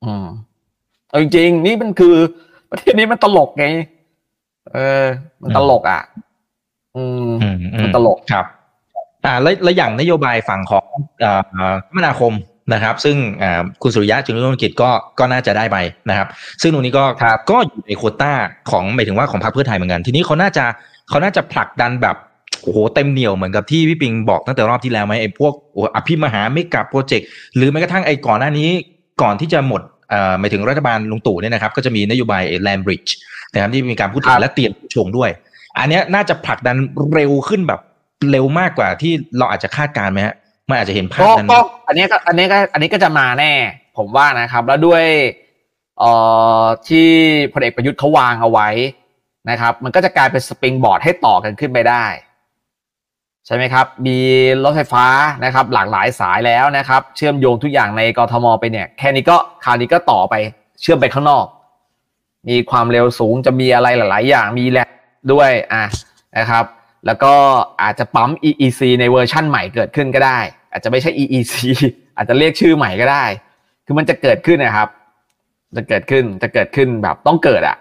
[0.03, 0.27] อืม
[1.09, 2.15] เอาจริงๆนี่มันคือ
[2.71, 3.65] ประเทศนี้มันตลกไง
[4.73, 5.05] เออ
[5.41, 6.01] มันตลกอะ
[6.95, 8.45] อืมอืมอืมันตลกครับ
[9.25, 10.85] อ่า แล้วแล้วอย่างนโยบายฝั่งของ
[11.23, 11.41] อ่า
[11.87, 12.33] คมนาคม
[12.73, 14.89] นะครับ ซึ่งอ่าคุณสุริยะจึงรุ่งเรืองกิจก็
[15.19, 15.77] ก็น่าจะได้ไป
[16.09, 16.27] นะครับ
[16.61, 18.33] ซึ่งตรงนี้ก็ครับก็อยู่ในโควต้า
[18.71, 20.65] ของหมายถึงว่าของพรรคเพื่อไทยเหมือนกัน ทีนี้เขาน่าจะ
[21.09, 22.15] เขาน่าจะผลักดันแบบ
[22.63, 25.53] โอ้โหเต็มเหนียวเหมือนกับที่พี่ปิงบอกตั้งแต่รอบที่แล้วไหมไอ้พวก
[25.95, 28.69] อภิมหาไม่กับโปรเจกต์หรือแม้กระทั่งไอ้ก่อนหน้านี้
[29.21, 29.98] ก่อนที่จะหมดเอ่อ
[30.39, 33.15] หมายถึงรัฐบาลลุงตู่เนี่ยนะครับก็จะมีนโยบายแลนบริดจ์
[33.53, 35.29] นะครับที่มีการพูดถึงและเตรียมชงด้วย
[35.77, 36.77] อันเนี้ยน่าจะผลักดัน
[37.13, 37.81] เร็วขึ้นแบบ
[38.31, 40.35] เร็วมากกว่าที่เราอาจจะคาดการณ์ไหมฮะ
[40.69, 43.53] มันอาจจะเห็นภาพนั้นก็อันนี้ก็อันนี้ก็อันนี้ก็จะมาแน่
[43.97, 45.03] ผมว่านะครับ แล้วด้วย
[45.99, 46.11] เอ่
[46.61, 47.07] อที่
[47.53, 48.69] พลเอกประยุทธ์เขาวางเอาไว้
[49.49, 52.05] นะครับ มันก็จะกลายเป็นสปริงบอร์ดให้ต่อกันขึ้นไปได้
[53.49, 54.17] ใช่ไหมครับ มี
[54.63, 55.05] รถไฟฟ้า
[55.45, 60.35] นะครับ หลากหลายสายแล้วนะครับ เชื่อมโยงทุกอย่างในกรทมไปเนี่ย แค่นี้ก็คราวนี้ก็ต่อไป
[60.81, 61.45] เชื่อมไปข้างนอก
[62.49, 64.87] มีความเร็วสูงจะมีอะไรหลาย ๆ อย่างมีแหละ
[65.31, 65.83] ด้วยอะ
[66.37, 66.65] นะครับ
[67.05, 67.33] แล้วก็
[67.83, 70.39] อาจจะปั๊ม EEC ในเวอร์ชั่นใหม่เกิดขึ้นก็ได้
[70.71, 71.55] อาจจะไม่ใช่ EEC
[72.17, 73.25] อาจจะเรียกชื่อใหม่ก็ได้
[73.85, 74.89] คือมันจะเกิดขึ้นนะครับ
[75.75, 77.77] จะเกิดขึ้นจะเกิดขึ้นแบบต้องเกิดอะ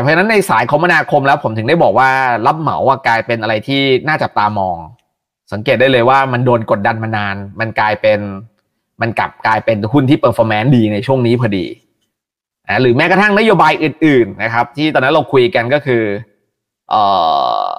[0.00, 2.10] เพราะฉะนั้นในสายคมนาคมแล้วผมถึงได้บอกว่า
[2.46, 4.76] รับเหมากลายเป็นอะไรที่น่าจับตามอง
[5.52, 8.20] สังเกตได้เลยว่ามันโดนกดดันมานาน มันกลายเป็น
[9.00, 11.66] มันกลับกลายเป็นหุ้นที่ performance ดีในช่วงนี้พอดี
[12.82, 16.02] หรือแม้กระทั่งนโยบายอื่น ๆนะครับ ที่ตอนนั้นเราคุยกันก็คือ
[16.90, 17.02] เอ่
[17.66, 17.70] อ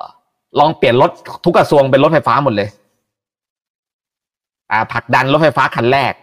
[0.60, 1.12] ลองเปลี่ยนรถ
[1.46, 2.70] ทุกกระทรวงเป็นรถไฟฟ้าหมดเลย
[4.72, 6.14] อ่าผลักดันรถไฟฟ้าคันแรก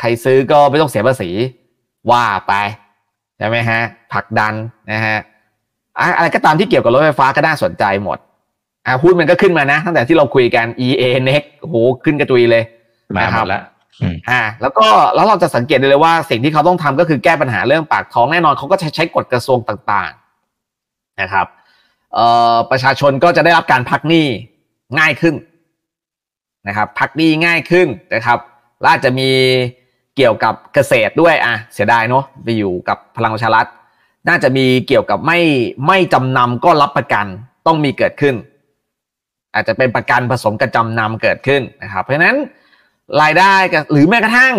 [0.00, 1.30] ใครซื้อก็ไม่ต้องเสียภาษี
[2.10, 2.52] ว่าไป
[3.38, 3.80] ใช่ไหมฮะ
[4.12, 4.54] ผลักดัน
[4.92, 5.18] นะฮะ
[5.98, 8.18] อะไรก็ตามที่เกี่ยวกับรถไฟฟ้าก็น่าสนใจหมด
[8.86, 11.74] อ่าหุ้นมันก็ขึ้นมานะ ตั้งแต่ที่เราคุยกัน EA Next โห
[12.04, 12.62] ขึ้นกระจุยเลย
[13.16, 13.62] มาหมดแล้ว
[14.30, 20.12] อ่า แล้วก็แล้วเราจะสังเกตเลยว่าสิ่งที่เขาต้องทำก็คือแก้ปัญหาเรื่องปากท้องแน่นอนเขาก็ใช้ใช้กฎกระทรวงต่าง
[20.66, 21.46] ๆนะครับ
[22.14, 24.26] เอ่อประชาชนก็จะได้รับการพักหนี้
[24.98, 25.34] ง่ายขึ้น
[26.68, 28.38] นะครับ พักหนี้ง่ายขึ้นนะครับ
[28.80, 29.28] และอาจจะมี
[30.16, 33.66] เกี่ยวกับเกษตรด้วยอะเสียดายเนาะไปอยู่กับพลังประชารัฐ
[34.28, 35.40] น่าจะมีเกี่ยวกับไม่
[35.86, 37.26] ไม่จำนำก็รับประกัน
[37.66, 38.34] ต้องมีเกิดขึ้น
[39.54, 42.36] อาจจะเป็นประกันผสมกับจำนำเกิดขึ้นนะครับ เพราะนั้น
[43.20, 43.52] รายได้
[43.92, 44.54] หรือแม้กระทั่ง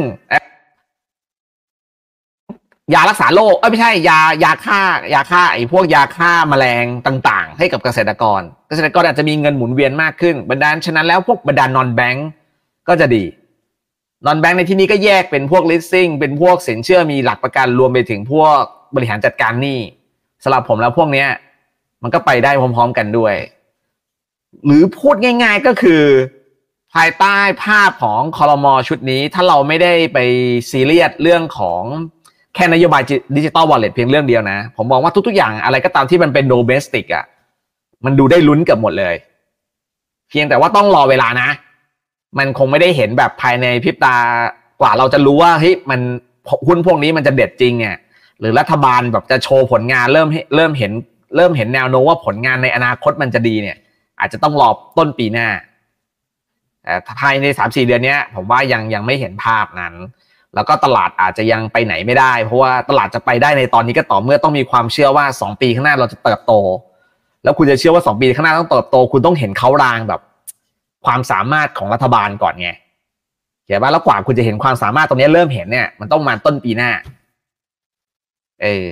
[2.94, 4.82] ยารักษาโรคเอ้ไม่ใช่ยายาฆ่า
[5.14, 12.28] ยาฆ่าไอ้พวกยาฆ่าแมลงต่างๆ ให้กับเกษตรกร เกษตรกรอาจจะมีเงินหมุนเวียนมากขึ้นบรรดาฉะนั้นแล้วพวกบรรดา non-bank
[12.88, 13.24] ก็จะดี
[14.26, 18.62] non-bank ในที่นี้ก็แยกเป็นพวกลิสซิ่งเป็นพวกสินเชื่อมีหลักประกันรวมไปถึงพวก
[18.96, 19.80] บริหารจัดการหนี้
[20.44, 21.28] สำหรับผมแล้วพวกเนี้ย
[22.04, 23.36] มันก็ไปได้พร้อม ๆ กันด้วย
[24.66, 26.04] หรือพูดง่าย ๆก็คือ
[26.94, 30.18] ภายใต้ภาพของคอรมอชุดนี้ ถ้าเราไม่ได้ไป
[30.72, 31.82] ซีเรียสเรื่องของ
[32.56, 33.02] แค่นโยบาย
[33.38, 37.26] digital wallet เพียงเรื่องเดียวนะ ผมมองว่าทุก ๆ อย่างอะไรก็ตามที่มันเป็น domestic อะ
[38.06, 39.16] มันดูได้ลุ้นเกับหมดเลย
[40.30, 41.50] เพียงแต่ว่าต้องรอเวลานะ
[42.38, 44.18] มันคงไม่ได้เห็นแบบภายในพริบตา
[44.82, 46.00] กว่าเราจะรู้ว่าเฮ้ยมัน
[46.68, 47.96] หุ้นพวกนี้มันจะเด็ดจริงเนี่ย
[48.40, 50.92] หรือรัฐบาลแบบจะโชว์ผลงานเริ่มเริ่มเห็น
[51.36, 53.78] เริ่มเห็นแนวโน้มว่าผลงานในอนาคตมันจะดีเนี่ย
[54.20, 55.48] อาจจะต้องรอต้นปีหน้า
[57.04, 59.94] แต่ภายในสามสี่เดือนนี้ผมว่ายังยังไม่เห็นภาพนั้น
[60.56, 66.54] แล้วก็ตลาดอาจจะยังไปไหนไม่ได้ เพราะว่าตลาดจะไปได้ในตอนนี้ก็ต่อเมื่อต้องมีความเชื่อว่าสองปีข้างหน้าเราจะเติบโต
[67.44, 70.22] แล้วคุณจะเชื่อว่าสองปีข้างหน้าต้องเติบโต คุณต้องเห็นเขารางแบบ
[71.06, 72.70] ความสามารถของรัฐบาลก่อนไง
[73.68, 76.92] เห็นว่าแล้วกว่าคุณจะเห็นความสามารถตรงนี้เริ่มเห็นเนี่ยมันต้องมาต้นปีหน้า
[78.62, 78.86] เออ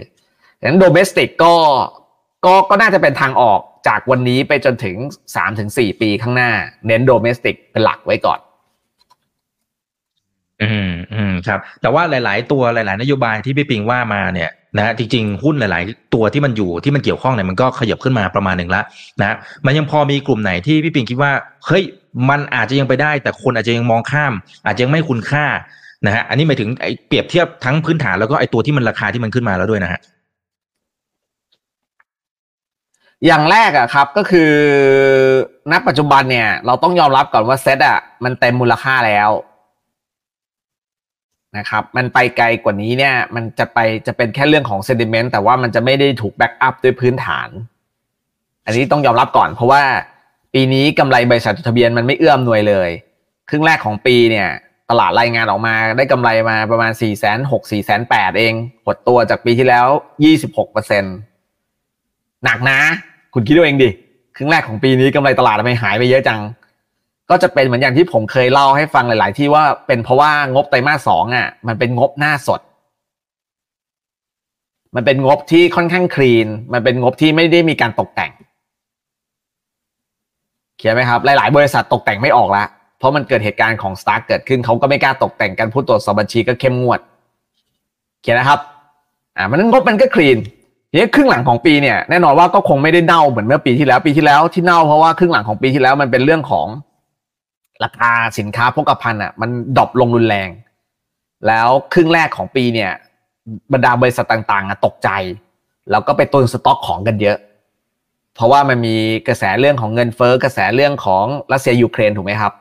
[0.60, 1.56] ดังนั้นโดเมสติกก็
[2.46, 4.96] ก็ก็น่าจะเป็นทางออกจากวันนี้ไปจนถึง
[5.36, 6.52] สามถึงสี่ปีข้างหน้า
[6.88, 8.40] เน้นโดเมสติกเป็นหลักไว้ก่อน
[10.62, 18.86] อืมอืมครับ แต่ว่าหลาย ๆ ตัวหลาย ๆ นโยบายที่พี่ปิงว่ามาเนี่ยนะจริงๆหุ้นหลาย ๆ ตัวที่มันอยู่ที่มันเกี่ยวข้องเนี่ยมันก็ขยับขึ้นมาประมาณหนึ่งล้ว
[19.22, 21.32] นะมันยังพอมีกลุ่มไหนที่พี่ปิงคิดว่า
[21.66, 21.84] เฮ้ย
[22.30, 24.34] มันอาจจะยังไปได้ แต่คนอาจจะยังมองข้าม
[24.66, 25.46] อาจจะยังไม่คุณค่า
[26.06, 30.02] นะฮะอันนี้หมายถึงไอ้เปรียบเทียบทั้งพื้นฐานแล้วก็ไอ้ตัวที่มันราคาที่มันขึ้นมาแล้วด้วยนะฮะ
[33.26, 34.52] อย่างแรกอะครับก็คือ
[35.72, 39.30] ณปัจจุบันเนี่ย เราต้องยอมรับก่อนว่าเซ็ตอะมันเต็มมูลค่าแล้ว
[41.58, 47.50] นะครับ มันไปไกลกว่านี้เนี่ย มันจะไปจะเป็นแค่เรื่องของ sentiment แต่ว่ามันจะไม่ได้ถูก back up ด้วยพื้นฐาน
[48.66, 49.84] อันนี้ต้องยอมรับก่อน เพราะว่า
[50.54, 52.90] ปีนี้กำไรบริษัทจดทะเบียนมันไม่เอื้ออำนวยเลย
[53.50, 54.50] ครึ่งแรกของปีเนี่ย
[54.92, 58.54] ตลาดรายงานออกมาได้กำไรมาประมาณ4 6 0 0 0 4 8 0 0เอง
[58.86, 59.88] หดตัวจากปีที่แล้ว
[60.30, 61.04] 26เปอร์เซ็น
[62.44, 62.80] หนักนะ
[63.34, 63.90] คุณคิดดูเองดิ
[64.36, 66.42] ครึ่งแรกของปีนี้กำไรตลาดทำไมหายไปเยอะจัง
[67.30, 72.62] ก็จะเป็นเหมือนอย่างที่ผมเคยเล่าให้ฟังหลาย ๆ ที่ว่าเป็นเพราะว่างบไตรมาสสองอะ มันเป็นงบหน้าสด
[74.96, 78.32] มันเป็นงบที่ค่อนข้างคลีน มันเป็นงบที่ไม่ได้มีการตกแต่ง
[80.78, 82.68] เขียนไหมครับ หลาย ๆ บริษัทตกแต่งไม่ออกแล้ว
[83.02, 87.00] เพราะมันเกิดเหตุการณ์ของสตาร์เกิดขึ้นเขาก็ไม่กล้าตกแต่งกันผู้ตรวจสอบบัญชีก็เข้มงวด
[88.22, 88.60] เขียนนะครับ
[89.38, 90.38] อ่ามันงบมันก็คลีน
[90.90, 96.68] ทีนี้ครึ่งหลังของปีเนี่ยแน่นอนว่าก็คงไม่ได้เน่าเหมือนเมื่อปีที่แล้วปีที่แล้วที่เน่าเพราะว่าครึ่งหลังของปีที่แล้วมันเป็นเรื่องของ
[97.84, 100.50] ราคาสินค้าโภคภัณฑ์อะมัน drop ลงรุนแรง
[101.48, 102.92] แล้วครึ่งแรกของปีเนี่ย
[103.74, 105.10] บรรดาบริษัทต่างๆอะตกใจ
[105.92, 107.38] แล้วก็ไปตุนสต็อกของกันเยอะ
[108.36, 108.96] เพราะว่ามันมี
[109.28, 112.54] กระแสเรื่องของเงินเฟ้อกระแสเรื่องของรัสเซียยูเครนถูกไหมครับ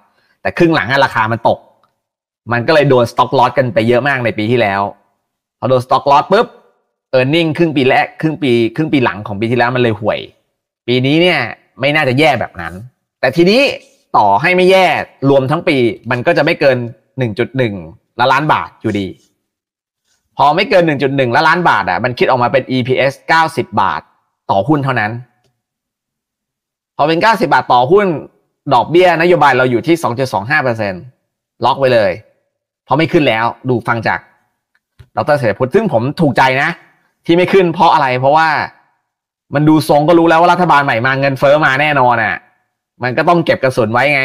[0.43, 1.59] แต่ครึ่งหลังราคามันตก
[2.53, 4.80] มันก็เลยโดน stock loss กันไปเยอะมากในปีที่แล้ว
[5.59, 6.47] พอโดน stock loss ปุ๊บ
[7.11, 10.18] earning ครึ่งปีแรกครึ่งปีครึ่งปีหลังของปีที่แล้วมันเลยห่วย
[10.86, 11.41] ปีนี้เนี่ย
[11.80, 12.74] ไม่น่าจะแย่แบบนั้น
[13.20, 13.61] แต่ทีนี้
[14.16, 14.86] ต่อให้ไม่แย่
[15.30, 15.76] รวมทั้งปี
[16.11, 16.78] มันก็จะไม่เกิน
[17.49, 19.07] 1.1ล้านล้านบาทอยู่ดี
[20.36, 23.12] พอไม่เกิน 1.1ล้านล้านบาทอะมันคิดออกมาเป็น EPS
[23.47, 24.03] 90 บาท
[24.51, 25.12] ต่อหุ้นเท่านั้น
[26.97, 28.07] พอเป็น 90 บาทต่อหุ้น
[28.74, 29.96] ดอกเบี้ยนโยบายเราอยู่ที่
[30.60, 32.12] 2.25%ล็อกไว้เลย
[32.84, 34.20] เพราะไม่ขึ้นแล้วดูฟังจาก
[35.16, 36.70] ดรเสรีพุทธซึ่งผมถูกใจนะ
[37.26, 38.48] ที่ไม่ขึ้นเพราะอะไร เพราะว่า
[39.54, 42.36] มันดูทรงก็รู้แล้วว่ารัฐบาลใหม่มาเงินเฟอ้อมาแน่นอนอะ
[43.02, 44.22] มันก็ต้องเก็บกระสุนไว้ไง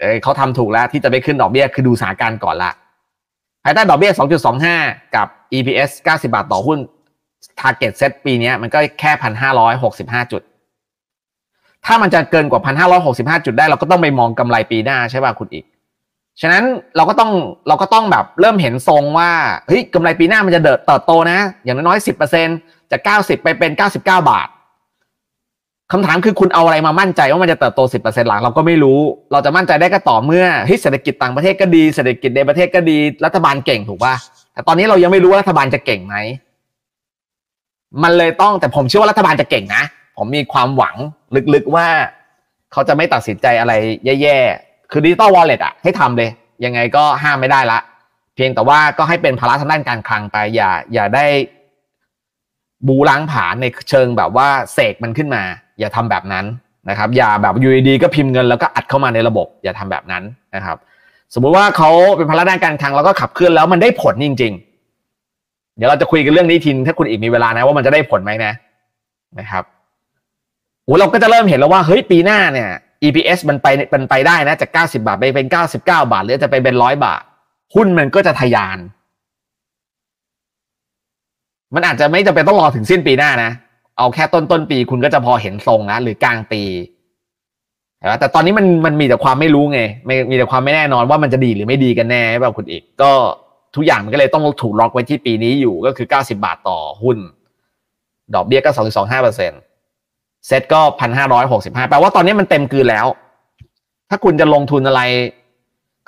[0.00, 2.70] เออเขาทำถูกแล้วที่จะไม่ขึ้นดอกเบี้ยคือดูสถานการณ์ก่อนละ
[3.64, 4.12] ภายใต้ดอกเบี้ย
[4.62, 5.26] 2.25 กับ
[5.56, 6.78] EPS 90 บาทต่อหุ้น
[7.60, 9.12] target set ปีนี้มันก็แค่
[9.72, 10.42] 1,565 จุด
[11.86, 12.60] ถ้ามันจะเกินกว่า
[13.04, 15.64] 1,565จุดได้เราก็ต้องไปมองกำไรปีหน้าใช่ป่ะคุณอีก
[16.40, 16.64] ฉะนั้น
[16.96, 17.30] เราก็ต้อง
[17.68, 19.30] เราก็ต้องแบบเริ่มเห็นทรงว่า
[19.68, 22.48] เฮ้ยกำไรปีหน้ามันจะเดินเติบโตนะ อย่างน้อยสิบเปอร์เซ็น
[22.90, 24.48] จากเก้าสิบไปเป็นเก้าสิบเก้าบาท
[25.92, 29.00] คำถามคือคุณเอาอะไรมามั่นใจว่ามันจะเติบโตสิบเปอร์เซ็นหลังเราก็ไม่รู้
[29.32, 34.14] เราจะมั่นใจได้ก็ต่อเมื่อเฮ้ยเศรษฐกิจต่างประเทศก็ดีเศรษฐกิจในประเทศก็ดี รัฐบาลเก่งถูกป่ะ
[34.52, 36.16] แต่ตอนนี้เรายังไม่รู้ว่ารัฐบาลจะเก่งไหม
[38.02, 39.82] มันเลยต้องแต่ผมเชื่อว่ารัฐบาลจะเก่งนะ
[40.18, 40.96] ผมมีความหวัง
[41.54, 41.86] ลึกๆว่า
[42.72, 43.72] เขาจะไม่ตัดสินใจอะไร
[44.22, 46.30] แย่ๆ คือดิจิตอลวอลเล็ตอะให้ทำเลย
[46.64, 47.78] ยังไงก็ห้ามไม่ได้ละ
[48.34, 51.26] เพียงแต่ว่าก็ให้เป็นภาระทางด้านการคลังไป อย่า อย่าได้
[52.86, 55.42] บูล้างผานในเชิงแบบว่าเสกมันขึ้นมา
[55.78, 56.44] อย่าทำแบบนั้น
[56.90, 60.24] นะครับ อย่าแบบยูดีก็พิมพ์เงินแล้วก็อัดเข้ามาในระบบ อย่าทำแบบนั้น
[60.56, 60.76] นะครับ
[61.34, 68.52] สมมุติว่าเขาเป็นภาระด้านการคลังแล้วก็ขับเคลื่อนแล้วมันได้ผลจริง ๆ เดี๋ยวเราจะคุยกันเรื่องนี้ทีถ้าคุณอีกมีเวลานะว่ามันจะได้ผลไหมนะ
[69.38, 69.64] นะครับ
[71.00, 72.70] เราก็จะเริ่มเห็นแล้วว่าเฮ้ยปีหน้าเนี่ย
[73.04, 77.22] EPS มันไปมันไปได้นะจาก 90 บาทไปเป็น 99 บาท หรือจะไปเป็นร้อยบาท
[77.74, 78.78] หุ้นมันก็จะทะยาน
[81.74, 83.50] มันอาจจะไม่จำเป็นต้องรอถึงสิ้นปีหน้านะ
[83.98, 86.62] เอาแค่ต้นต้นปีคุณก็จะพอเห็นทรงนะหรือกลางปี
[88.18, 93.10] แต่ตอนนี้มันมันมีแต่ความไม่รู้ไงไม่มีแต่ความไม่แน่นอนว่ามันจะดีหรือไม่ดีกันแน่แบบคุณอีกก็
[93.74, 97.18] ทุกอย่างมันก็เลยต้องถูกล็อกไว้ที่ปีนี้อยู่ก็คือ 90 บาทต่อหุ้น
[98.34, 99.60] ดอกเบี้ยก็2.25เปอร์เซ็นต์
[100.46, 103.06] เซ็ตก็พันห้าร้อยหกสิบห้าแปลว่าตอนนี้มันเต็มกืนแล้ว
[104.08, 105.02] ถ้าคุณจะลงทุนอะไร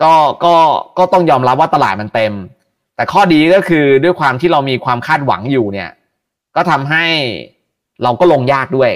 [0.02, 0.12] ก็
[0.44, 0.54] ก็
[0.98, 2.32] ก็ต้องยอมรับว่าตลาดมันเต็ม
[2.96, 5.90] แต่ข้อดีก็คือด้วยความที่เรามีความคาดหวังอยู่เนี่ย
[6.56, 7.04] ก็ทำให้
[8.02, 8.90] เราก็ลงยากด้วย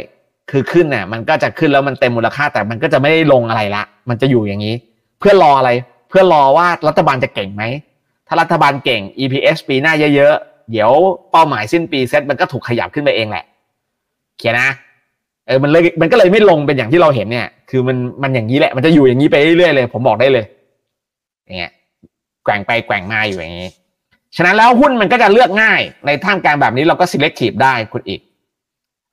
[0.51, 4.75] คือขึ้นเนี่ยมันก็จะขึ้นแล้วมันเต็มมูลค่าแต่มันก็จะไม่ได้ลงอะไรละ มันจะอยู่อย่างนี้
[5.19, 5.71] เพื่อรออะไร
[6.09, 7.63] เพื่อรอว่ารัฐบาลจะเก่งไหม
[8.27, 10.91] ถ้ารัฐบาลเก่ง EPS ปีหน้าเยอะๆ เดี๋ยว
[11.31, 13.45] เป้าหมายสิ้นปีเซ็ตมันก็ถูกขยับขึ้นไปเองแหละ
[14.39, 14.71] เขียนนะ
[15.49, 20.45] เออมันเลยมันก็เลยไม่ลงเป็นอย่างที่เราเห็นเนี่ย คือมันมันอย่างนี้แหละ มันจะอยู่อย่างนี้ไปเรื่อยๆเลย ผมบอกได้เลย
[21.45, 21.73] อย่างเงี้ย
[22.45, 23.69] แกว่งไปแกว่งมาอยู่อย่างนี้
[24.37, 28.21] ฉะนั้นแล้วหุ้นมันก็จะเลือกง่าย ในท่ามกลางแบบนี้เราก็ selective ได้คุณอีก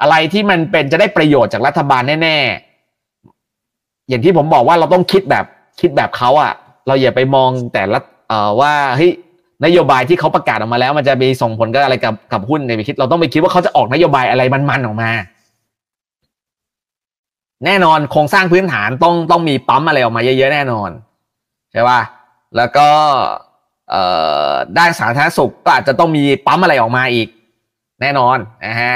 [0.02, 5.46] อะไรที่มันเป็นจะได้ประโยชน์จากรัฐบาลแน่ๆ อย่างที่ผมบอกว่าเราต้องคิดแบบ
[5.82, 6.54] คิดแบบเขาอะ
[6.88, 9.12] เราอย่าไปมองแต่ละเอ่อว่าเฮ้ย
[9.66, 15.12] นโยบายที่เขาประกาศออกมาแล้ว มันจะมีส่งผลกับอะไรกับกับหุ้นในไปคิด เราต้องไปคิดว่าเขาจะออกนโยบายอะไรมันๆออกมา
[17.66, 20.90] แน่นอนโครงสร้างพื้นฐานต้องต้องมีปั๊มอะไรออกมาเยอะๆแน่นอน
[21.72, 22.02] ใช่ป่ะ
[22.58, 22.90] แล้วก็
[24.78, 27.28] ด้านสาธารณสุขก็อาจจะต้องมีปั๊มอะไรออกมาอีก
[28.02, 28.96] แน่นอนนะฮะ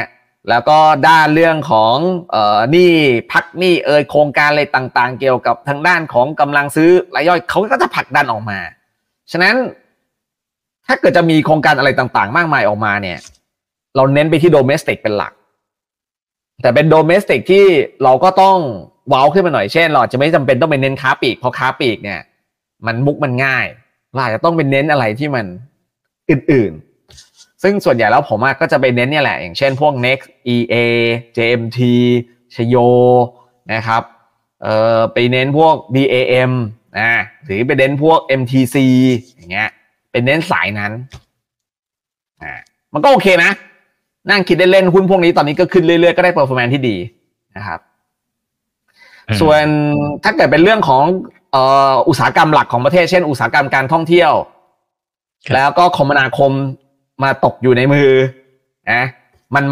[0.50, 1.96] แล้วก็ด้านเรื่องของ
[2.32, 2.92] เอ่อนี่
[3.32, 8.60] พักนี่เอยโครงการอะไรต่างๆ เกี่ยวกับทางด้านของกำลังซื้อรายย่อยเขาก็จะผลักดันออกมา
[9.32, 9.56] ฉะนั้น
[10.88, 13.18] ถ้าเกิดจะมีโครงการอะไรต่างๆ มากมายออกมาเนี่ย
[13.96, 15.34] เราเน้นไปที่โดเมสติกเป็นหลัก
[16.62, 17.66] แต่เป็นโดเมสติกที่
[18.04, 18.58] เราก็ต้อง
[19.14, 22.20] ว้าวขึ้นมาหน่อยเช่น เราจะไม่จำเป็นต้องไปเน้นค้าปีกเพราะค้าปีกเนี่ย
[22.86, 23.66] มันมุกมันง่าย
[24.12, 25.46] เราอาจจะต้องเป็นเน้นอะไรที่มัน
[26.30, 30.76] อื่นๆ ซึ่งส่วนใหญ่แล้วผมก็จะไปเน้นเนี่ยแหละ อย่างเช่นพวก next EA
[31.38, 31.80] JMT
[32.56, 32.76] CHAYO
[33.74, 34.02] นะครับ
[34.64, 36.52] เอ่อไปเน้นพวก BAM
[37.00, 37.12] นะ
[37.46, 38.76] หรือไปเน้นพวก MTC
[39.36, 39.70] อย่างเงี้ย
[40.12, 40.92] เป็นเน้นสายนั้น
[42.42, 42.52] อ่า
[42.94, 43.52] มันก็โอเคนะ
[44.32, 46.96] นั่งคิดเล่นๆหุ้นพวกนี้ตอนนี้ก็ขึ้นเรื่อยๆก็ได้ performance ที่ดี
[47.58, 47.80] นะครับ
[49.42, 49.64] ส่วน
[50.24, 51.04] ถ้าเกิดเป็นเรื่องของ
[52.08, 54.32] อุตสาหกรรมหลักของประเทศเช่น อุตสาหกรรมการท่องเที่ยว
[55.54, 56.52] แล้วก็คมนาคม
[57.24, 58.12] มาตกอยู่ในมือ
[58.92, 59.04] นะ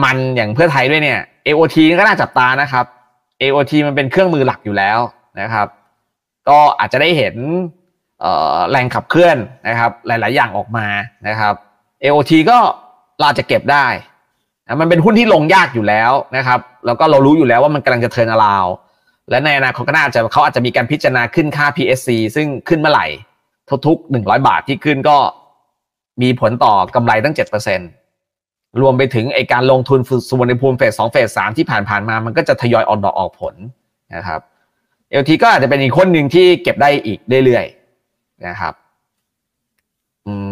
[0.04, 2.86] มันๆอย่างเพื่อไทยด้วยเนี่ย AOT ก็น่าจับตานะครับ
[3.42, 5.00] AOT มันเป็นเครื่องมือหลักอยู่แล้ว
[5.42, 5.68] นะครับ
[6.50, 7.36] ก็อาจจะได้เห็น
[8.72, 9.38] แรงขับเคลื่อน
[9.68, 10.88] นะครับ หลาย ๆ อย่างออกมา
[11.28, 11.54] นะครับ
[12.04, 12.58] AOT ก็
[13.20, 13.86] เราจะเก็บได้
[14.80, 18.66] มันเป็นหุ้นที่ลงยากอยู่แล้วนะครับ แล้วก็เรารู้อยู่แล้วว่ามันกำลังจะเทินอลาว
[19.30, 23.08] และในอนาคตก็น่าจะเขาอาจจะมีการพิจารณาขึ้นค่า PSC ซึ่งขึ้นเมื่อไหร่
[23.86, 25.18] ทุกๆหนึ่งร้อยบาทที่ขึ้นก็
[26.22, 27.80] มีผลต่อกำไรตั้งเจ็ดเปอร์เซ็น
[28.82, 30.00] รวมไปถึงไอ้การลงทุน
[30.30, 33.56] สุวรรณภูมิ phase สอง phase สามที่ผ่านๆมา มันก็จะทยอยออกดอกออกผล
[34.16, 34.42] นะครับ
[35.12, 38.74] AOT ก็อาจจะเป็นอีกคนหนึ่งที่เก็บได้อีกเรื่อยๆนะครับ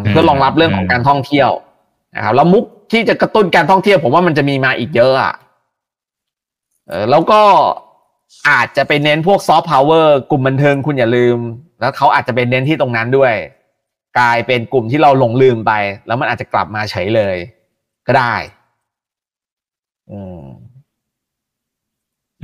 [0.09, 1.49] เพื่อรองรับเรื่องของการท่องเที่ยว
[2.15, 5.33] นะครับแล้วมุก ที่จะกระตุ้นการท่องเที่ยว ผมว่ามันจะมีมาอีกเยอะอะ
[6.87, 7.41] เออแล้วก็
[8.49, 11.37] อาจจะไปเน้นพวก soft power กลุ่มบันเทิงคุณอย่าลืม
[11.79, 13.33] แล้วเขาอาจจะไปเน้นที่ตรงนั้นด้วย
[14.19, 15.73] กลายเป็นกลุ่มที่เราหลงลืมไป
[16.07, 17.37] แล้วมันอาจจะกลับมาเฉยเลย
[18.07, 18.35] ก็ได้
[20.11, 20.39] อืม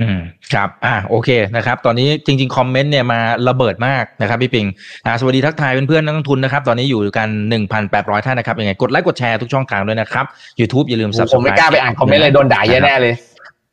[0.02, 0.20] อืม
[0.54, 4.66] ครับอ่าโอเคนะครับ ตอนนี้จริง ๆ คอมเมนต์เนี่ยมาระเบิดมากนะครับพี่ปิง
[5.06, 10.26] อ่าสวัสดีทักทายเพื่อนๆนักลงทุนนะครับ ตอนนี้อยู่กันหนึ่งพันแปดร้อยท่านนะครับยังไงกดไลค์กดแชร์ทุกช่องทางด้วยนะครับ
[10.60, 13.14] YouTube อย่าลืมสับสนผมไม่กล้าไปอ่านคอมเมนต์เลยโดนด่าเยอะแน่เลย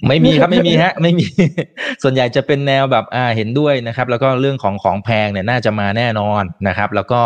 [0.08, 1.26] ไม่มีครับไม่มีฮะไม่มี
[2.04, 7.22] ส่วนใหญ่จะเป็นแนวแบบอ่าเห็นด้วยนะครับ แล้วก็เรื่องของของแพงเนี่ยน่าจะมาแน่นอนนะครับ แล้วก็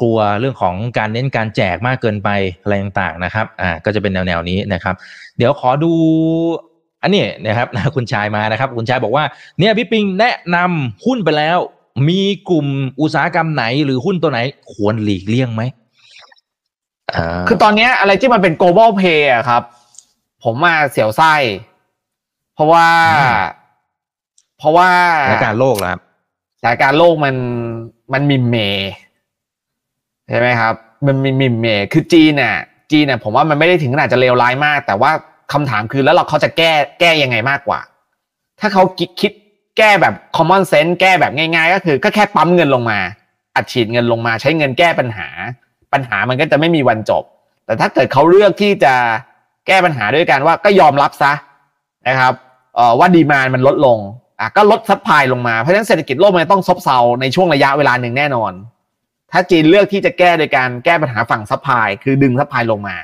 [0.00, 2.28] กลัวเรื่องของการเน้นการแจกมากเกินไป
[2.62, 4.94] อะไรต่างๆนะครับอ่าก็จะเป็นแนวๆนี้นะครับ
[5.38, 5.92] เดี๋ยวขอดู
[7.02, 9.24] อันนี้นะครับคุณชายมานะครับ คุณชายบอกว่า
[9.58, 11.58] เนี่ยพี่ปิงแนะนำหุ้นไปแล้ว
[12.08, 12.66] มีกลุ่ม
[13.00, 14.38] อุตสาหกรรมไหนหรือหุ้นตัวไหน
[14.72, 15.62] ควรหลีกเลี่ยงไหม
[17.48, 19.62] คือตอนนี้อะไรที่มันเป็น global pay อะครับ
[20.44, 21.34] ผมมาเสียวไส้
[22.54, 22.86] เพราะว่า
[24.58, 24.90] เพราะว่า
[25.28, 26.00] สถานการณ์โลกครับ
[26.60, 27.34] สถานการณ์โลกมัน
[28.12, 28.56] มันมิมเม
[30.28, 30.74] ใช่ไหมครับ
[31.06, 32.56] มันมีมิมเมคือจีนเนี่ย
[32.90, 35.12] จีนเนี่ยผมว่ามันไม่ได้ถึงขนาดจะเลวร้ายมาก แต่ว่า
[35.52, 37.80] คำถามคือแล้วเราเขาจะแก้แก้ยังไงมากกว่า
[38.60, 39.32] ถ้าเขาคิดคิด
[39.78, 42.98] แก้แบบ common sense แก้แบบง่าย ๆ ก็คือ ก็แค่ปั๊มเงินลงมา
[43.56, 45.28] อัดฉีดเงินลงมาใช้เงินแก้ปัญหา
[45.92, 47.24] ปัญหามันก็จะไม่มีวันจบ
[47.66, 48.94] แต่ถ้าเกิดเขาเลือกที่จะ
[49.66, 51.32] แก้ปัญหาด้วยการว่าก็ยอมรับซะ
[52.08, 52.34] นะครับ
[52.98, 53.98] ว่า demand มันลดลง
[54.40, 58.52] อะก็ลด supply ลงมาเพราะฉะนั้นเศรษฐกิจโลกมันต้องซบเซาในช่วงระยะเวลาหนึ่งแน่นอน
[59.32, 62.96] ถ้าจีนเลือกที่จะแก้โดยการแก้ปัญหาฝั่ง supply คือดึง supply ลงมา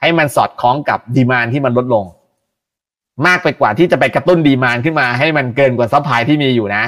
[0.00, 2.04] ให้มันสอดคล้องกับ demand ที่มันลดลง
[3.26, 6.84] มากไปกว่าที่จะไปกระตุ้น demand ขึ้นมาให้มันเกินกว่า supply ที่มีอยู่นะ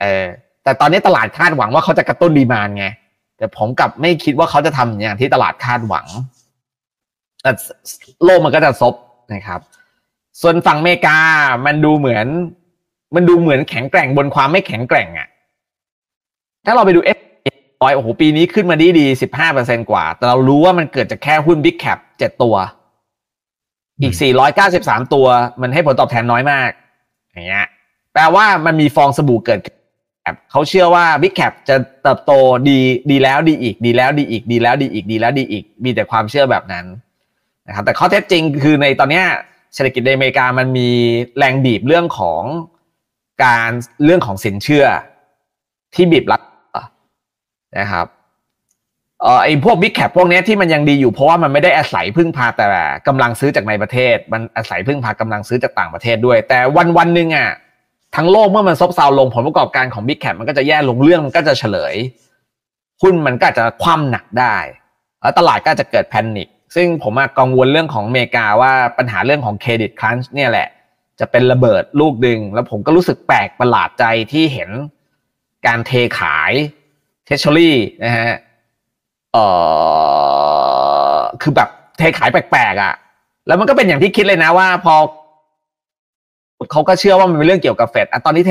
[0.00, 0.24] เออ
[0.64, 2.86] แต่ตอนนี้ตลาดคาดหวังว่าเขาจะกระตุ้น demand ไง
[3.38, 6.06] แต่ผมกลับไม่คิดว่าเขาจะทำอย่างที่ตลาดคาดหวัง
[7.42, 7.50] แต่
[8.24, 8.94] โลกมันก็จะซบ
[9.34, 9.60] นะครับ
[10.40, 11.18] ส่วนฝั่งอเมริกา
[11.66, 12.26] มันดูเหมือน
[13.14, 15.28] มันดูเหมือนแข็งแกร่งบนความไม่แข็งแกร่งอะ่ะ
[16.64, 17.00] ถ้าเราไปดู
[17.82, 22.54] อฟร้อยโอ้โหปีนี้ขึ้นมาดีดีสิบห้าเปอร์เซ็นกว่า แต่เรารู้ว่ามันเกิดจากแค่หุ้น big cap เจ็ดตัว
[24.02, 25.26] อีกสี่ร้อยเก้าสิบสามตัว
[25.60, 26.70] มันให้ผลตอบแทนน้อยมาก
[27.32, 27.66] อย่างเงี้ย
[28.12, 29.60] แปลว่ามันมีฟองสบู่เกิด
[30.50, 32.32] เขาเชื่อว่าบิ๊กแคปจะเติบโต
[32.68, 32.78] ดี
[33.10, 36.86] ดีแล้วดีอีก ดีแล้วดีอีก ดีแล้วดีอีก ดีแล้วดีอีก มีแต่ความเชื่อแบบนั้น
[37.66, 39.22] นะครับแต่ข้อเท็จจริงคือในตอนนี้
[39.74, 40.88] เศรษฐกิจในอเมริกามันมี
[41.38, 42.42] แรงบีบเรื่องของ
[43.44, 43.70] การ
[44.04, 44.86] เรื่องของสินเชื่อ
[45.94, 46.42] ที่บีบรัด
[47.78, 48.06] นะครับ
[49.22, 52.66] เออไอพวกบิ๊กแคปพวกนี้ที่มันยังดีอยู่เพราะว่ามันไม่ได้อาศัยพึ่งพาแต่
[53.06, 57.50] กำลังซื้อจากในประเทศ มันอาศัยพึ่งพากำลังซื้อจากต่างประเทศด้วย แต่วันวันหนึ่งอะ
[58.16, 61.94] ทั้งโลกเมื่อมันซบเซาลงผลประกอบการของ big cap มันก็จะแย่ลงเรื่องมันก็จะเฉลย
[63.02, 64.56] หุ้นมันก็จะคว่ำหนักได้
[65.20, 70.68] แล้วตลาดก็จะเกิด panic ซึ่งผมกังวลเรื่องของอเมริกาว่าปัญหาเรื่องของ credit crunch เนี่ยแหละ
[71.20, 74.70] จะเป็นระเบิดลูกหนึ่ง แล้วผมก็รู้สึกแปลกประหลาดใจที่เห็น
[75.66, 76.52] การเทขาย
[77.24, 78.32] Treasury นะฮะ
[79.32, 79.38] เอ
[81.16, 81.68] อคือแบบ
[81.98, 82.94] เทขายแปลกๆอะ่ะ
[83.46, 84.94] แล้วมันก็เป็นอย่างที่คิดเลยนะว่าพอ
[86.72, 88.42] เขาก็เชื่อว่ามันเป็นเรื่องเกี่ยวกับเฟดอะตอนนี้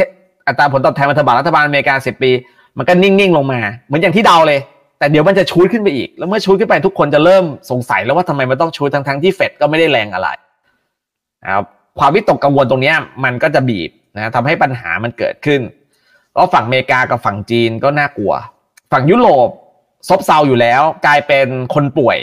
[0.47, 2.31] อัตราผลตอบแทนรัฐบาลรัฐบาลอเมริกาสิบปี
[2.77, 4.59] มันก็นิ่งๆลงมา เหมือนอย่างที่เดาเลย
[4.99, 10.27] แต่เดี๋ยวมันจะชูดขึ้นไปอีก แล้วเมื่อชูดขึ้นไปทุกคนจะเริ่มสงสัยแล้วว่าทำไมมันต้องชูดทั้งๆที่เฟดก็ไม่ได้แรงอะไร
[11.43, 11.63] นะครับ
[11.99, 12.93] ความวิตกกังวลตรงนี้
[13.23, 15.61] มันก็จะบีบนะทำให้ปัญหามันเกิดขึ้น
[16.33, 18.33] แล้วฝั่งอเมริกากับฝั่งจีนก็น่ากลัว
[18.93, 19.49] ฝั่งยุโรป
[20.09, 22.17] ซบเซาอยู่แล้ว กลายเป็นคนป่วย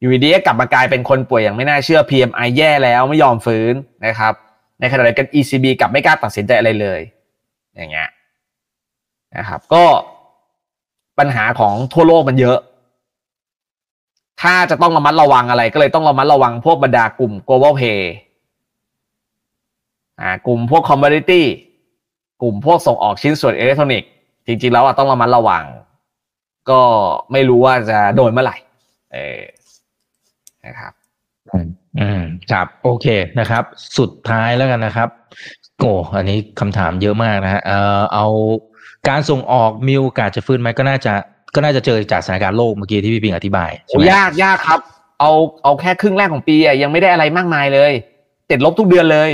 [0.00, 3.74] อยู่ดีๆกลับมากลายเป็นคนป่วยอย่างไม่น่าเชื่อ PMI แย่แล้วไม่ยอมฟื้น
[4.06, 4.32] นะครับ
[4.80, 7.00] ในขณะเดียวกัน ECB กลับไม่กล้าตัดสินใจอะไรเลย
[7.76, 8.08] อย่างเงี้ย
[9.36, 9.84] นะครับ ก็
[11.18, 12.58] ปัญหาของทั่วโลกมันเยอะ
[14.42, 18.00] ถ้าจะต้องระมัดระวังอะไร ก็เลยต้องระมัดระวังพวกบรรดากลุ่ม global pay
[20.20, 21.42] อ่ากลุ่มพวก commodity
[22.42, 24.10] กลุ่มพวกส่งออกชิ้นส่วนอิเล็กทรอนิกส์
[24.46, 25.64] จริงๆแล้วต้องระมัดระวัง
[26.70, 26.80] ก็
[27.32, 28.56] ไม่รู้ว่าจะโดนเมื่อไหร่
[29.12, 29.40] เออ
[30.66, 30.92] นะครับ
[31.48, 31.66] อืม
[32.00, 32.22] อืม
[32.52, 33.06] ครับโอเค
[33.38, 33.64] นะครับ
[33.98, 35.08] สุดท้ายแล้วกันนะครับ
[35.78, 38.26] โอ้อันนี้คำถามเยอะมากนะฮะเอ่อเอา
[39.08, 41.12] การส่งออกมีโอกาสจะฟื้นไหมก็น่าจะ
[41.54, 44.80] ก็น่าจะเจอจากสถานการณ์โลกเมื่อกี้ที่พี่ปิงอธิบายใช่ไหมยากยากครับ
[45.20, 45.30] เอา
[45.62, 47.92] เอาแค่ครึ่งแรกของปีอะยังไม่ได้อะไรมากมายเลย
[48.50, 49.30] ติดลบทุกเดือนเลย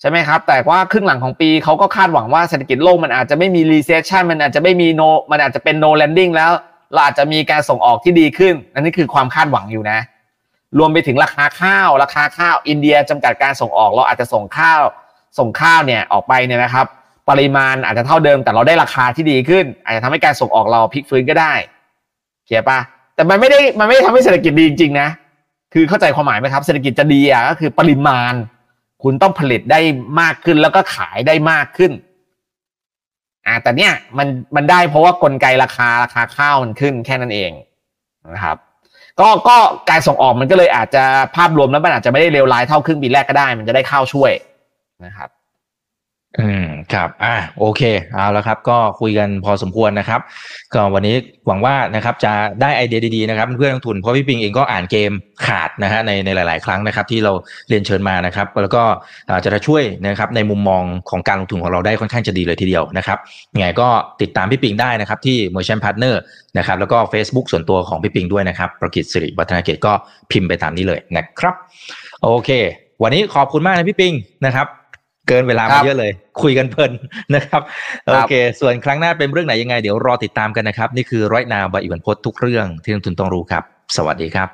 [0.00, 6.52] ใช่ไหมครับ แต่ว่าครึ่งหลังของปีเขาก็คาดหวังว่าเศรษฐกิจโลกมันอาจจะไม่มี recession มันอาจจะไม่มี no มันอาจจะเป็น no landing แล้ว
[6.92, 9.98] เราอาจจะมีการส่งออกที่ดีขึ้นอันนี้คือความคาดหวังอยู่นะ
[10.78, 14.82] รวมไปถึงราคาข้าว ราคาข้าวอินเดียจำกัดการส่งออกเราอาจจะส่งข้าว
[15.38, 16.86] ส่งข้าวเนี่ยออกไปเนี่ยนะครับ
[17.30, 21.52] ปริมาณอาจจะเท่าเดิมแต่เราได้ราคาที่ดีขึ้น อาจจะทำให้การส่งออกเราพลิกฟื้นก็ได้
[22.44, 22.78] เข้าใจปะ
[23.14, 25.08] แต่มันไม่ได้มันไม่ได้ทำให้เศรษฐกิจดีจริงๆนะ
[25.74, 28.34] คือเข้าใจความหมายไหมครับ เศรษฐกิจจะดีอะก็คือปริมาณ
[29.08, 29.80] คุณต้องผลิตได้
[30.20, 31.92] มากขึ้นแล้วก็ขายได้มากขึ้น
[33.46, 37.50] อ่าแต่เนี้ยมันมันได้เพราะว่ากลไกราคาราคาข้าวมันขึ้นแค่นั้นเอง
[38.34, 38.56] นะครับ
[39.20, 39.56] ก็ก็
[39.90, 41.04] การส่งออกมันก็เลยอาจจะ
[41.36, 44.32] ภาพรวมแล้วมันอาจจะไม่ได้เลวร้ายเท่าครึ่งปีแรกก็ได้ มันจะได้ข้าวช่วย
[45.04, 45.28] นะครับ
[46.40, 47.82] อืมครับอ่าโอเค
[48.14, 50.20] เอาแล้วครับก็คุยกันพอสมควรนะครับ
[50.74, 51.14] ก็วันนี้
[51.46, 55.10] หวังว่านะครับจะได้ไอเดียดีๆนะครับเพื่อนนักทุนเพราะพี่ปิงเองก็อ่านเกม
[55.46, 57.32] ขาดนะฮะในในหลาย ๆ ครั้งนะครับ ที่เรา
[57.68, 58.82] เรียนเชิญมานะครับ แล้วก็
[59.30, 63.18] อาจจะช่วยนะครับในมุมมองของการลงทุนของเราได้ค่อนข้างจะดีเลยทีเดียวนะครับ
[63.54, 63.88] ยังไงก็
[64.22, 66.14] ติดตามพี่ปิงได้นะครับที่ Merchant Partner
[66.58, 69.92] นะครับแล้วก็ Facebook ส่วนตัวของพี่ปิงด้วยนะครับประกิตสิริวัฒนาเกตก็
[70.30, 71.54] พิมพ์ไปตามนี้เลยนะครับ
[72.22, 72.50] โอเค
[73.02, 74.12] วันนี้ขอบคุณมากนะพี่ปิง
[74.46, 74.66] นะครับ
[75.28, 76.10] เกินเวลาครัมาบเยอะเลย
[76.42, 76.92] คุยกันเพลิน
[77.34, 77.62] นะครับ
[78.06, 83.62] ครัโอบเค ส่วนครั้งหน้าเป็นเรื่องไหนยังไง เดี๋ยวรอติดตามกันนะครับ นี่คือร้อยนาบายอิวันพศทุกเรื่องที่นักทุนต้องรู้ครับ
[83.96, 84.48] สวัสดีครับ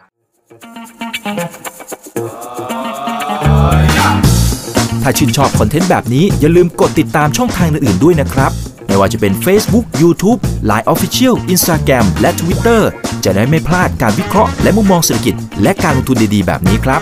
[5.03, 8.53] ถ้าชื่นชอบคอนเทนต์แบบนี้อย่าลืมกดติดตามช่องทางอื่นๆด้วยนะครับ
[8.87, 10.39] ไม่ว่าจะเป็น Facebook, YouTube,
[10.70, 12.81] Line Official, Instagram และ Twitter
[13.25, 17.01] จะได้ไม่พลาดการวิเคราะห์และมุมมองเศรษฐกิจ และการลงทุนดีๆ แบบนี้ครับ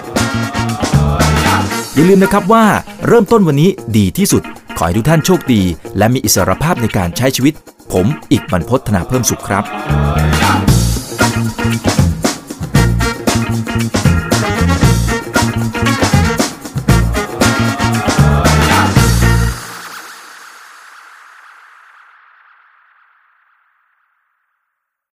[2.00, 2.64] อย่าลืมนะครับว่า
[3.06, 4.42] เริ่มต้นวันนี้ดีที่สุด
[4.76, 5.62] ขอให้ทุกท่านโชคดี
[5.98, 7.54] และมีอิสรภาพในการใช้ชีวิต
[7.92, 9.64] ผมอีกบรรพธนาเพิ่มสุขครับ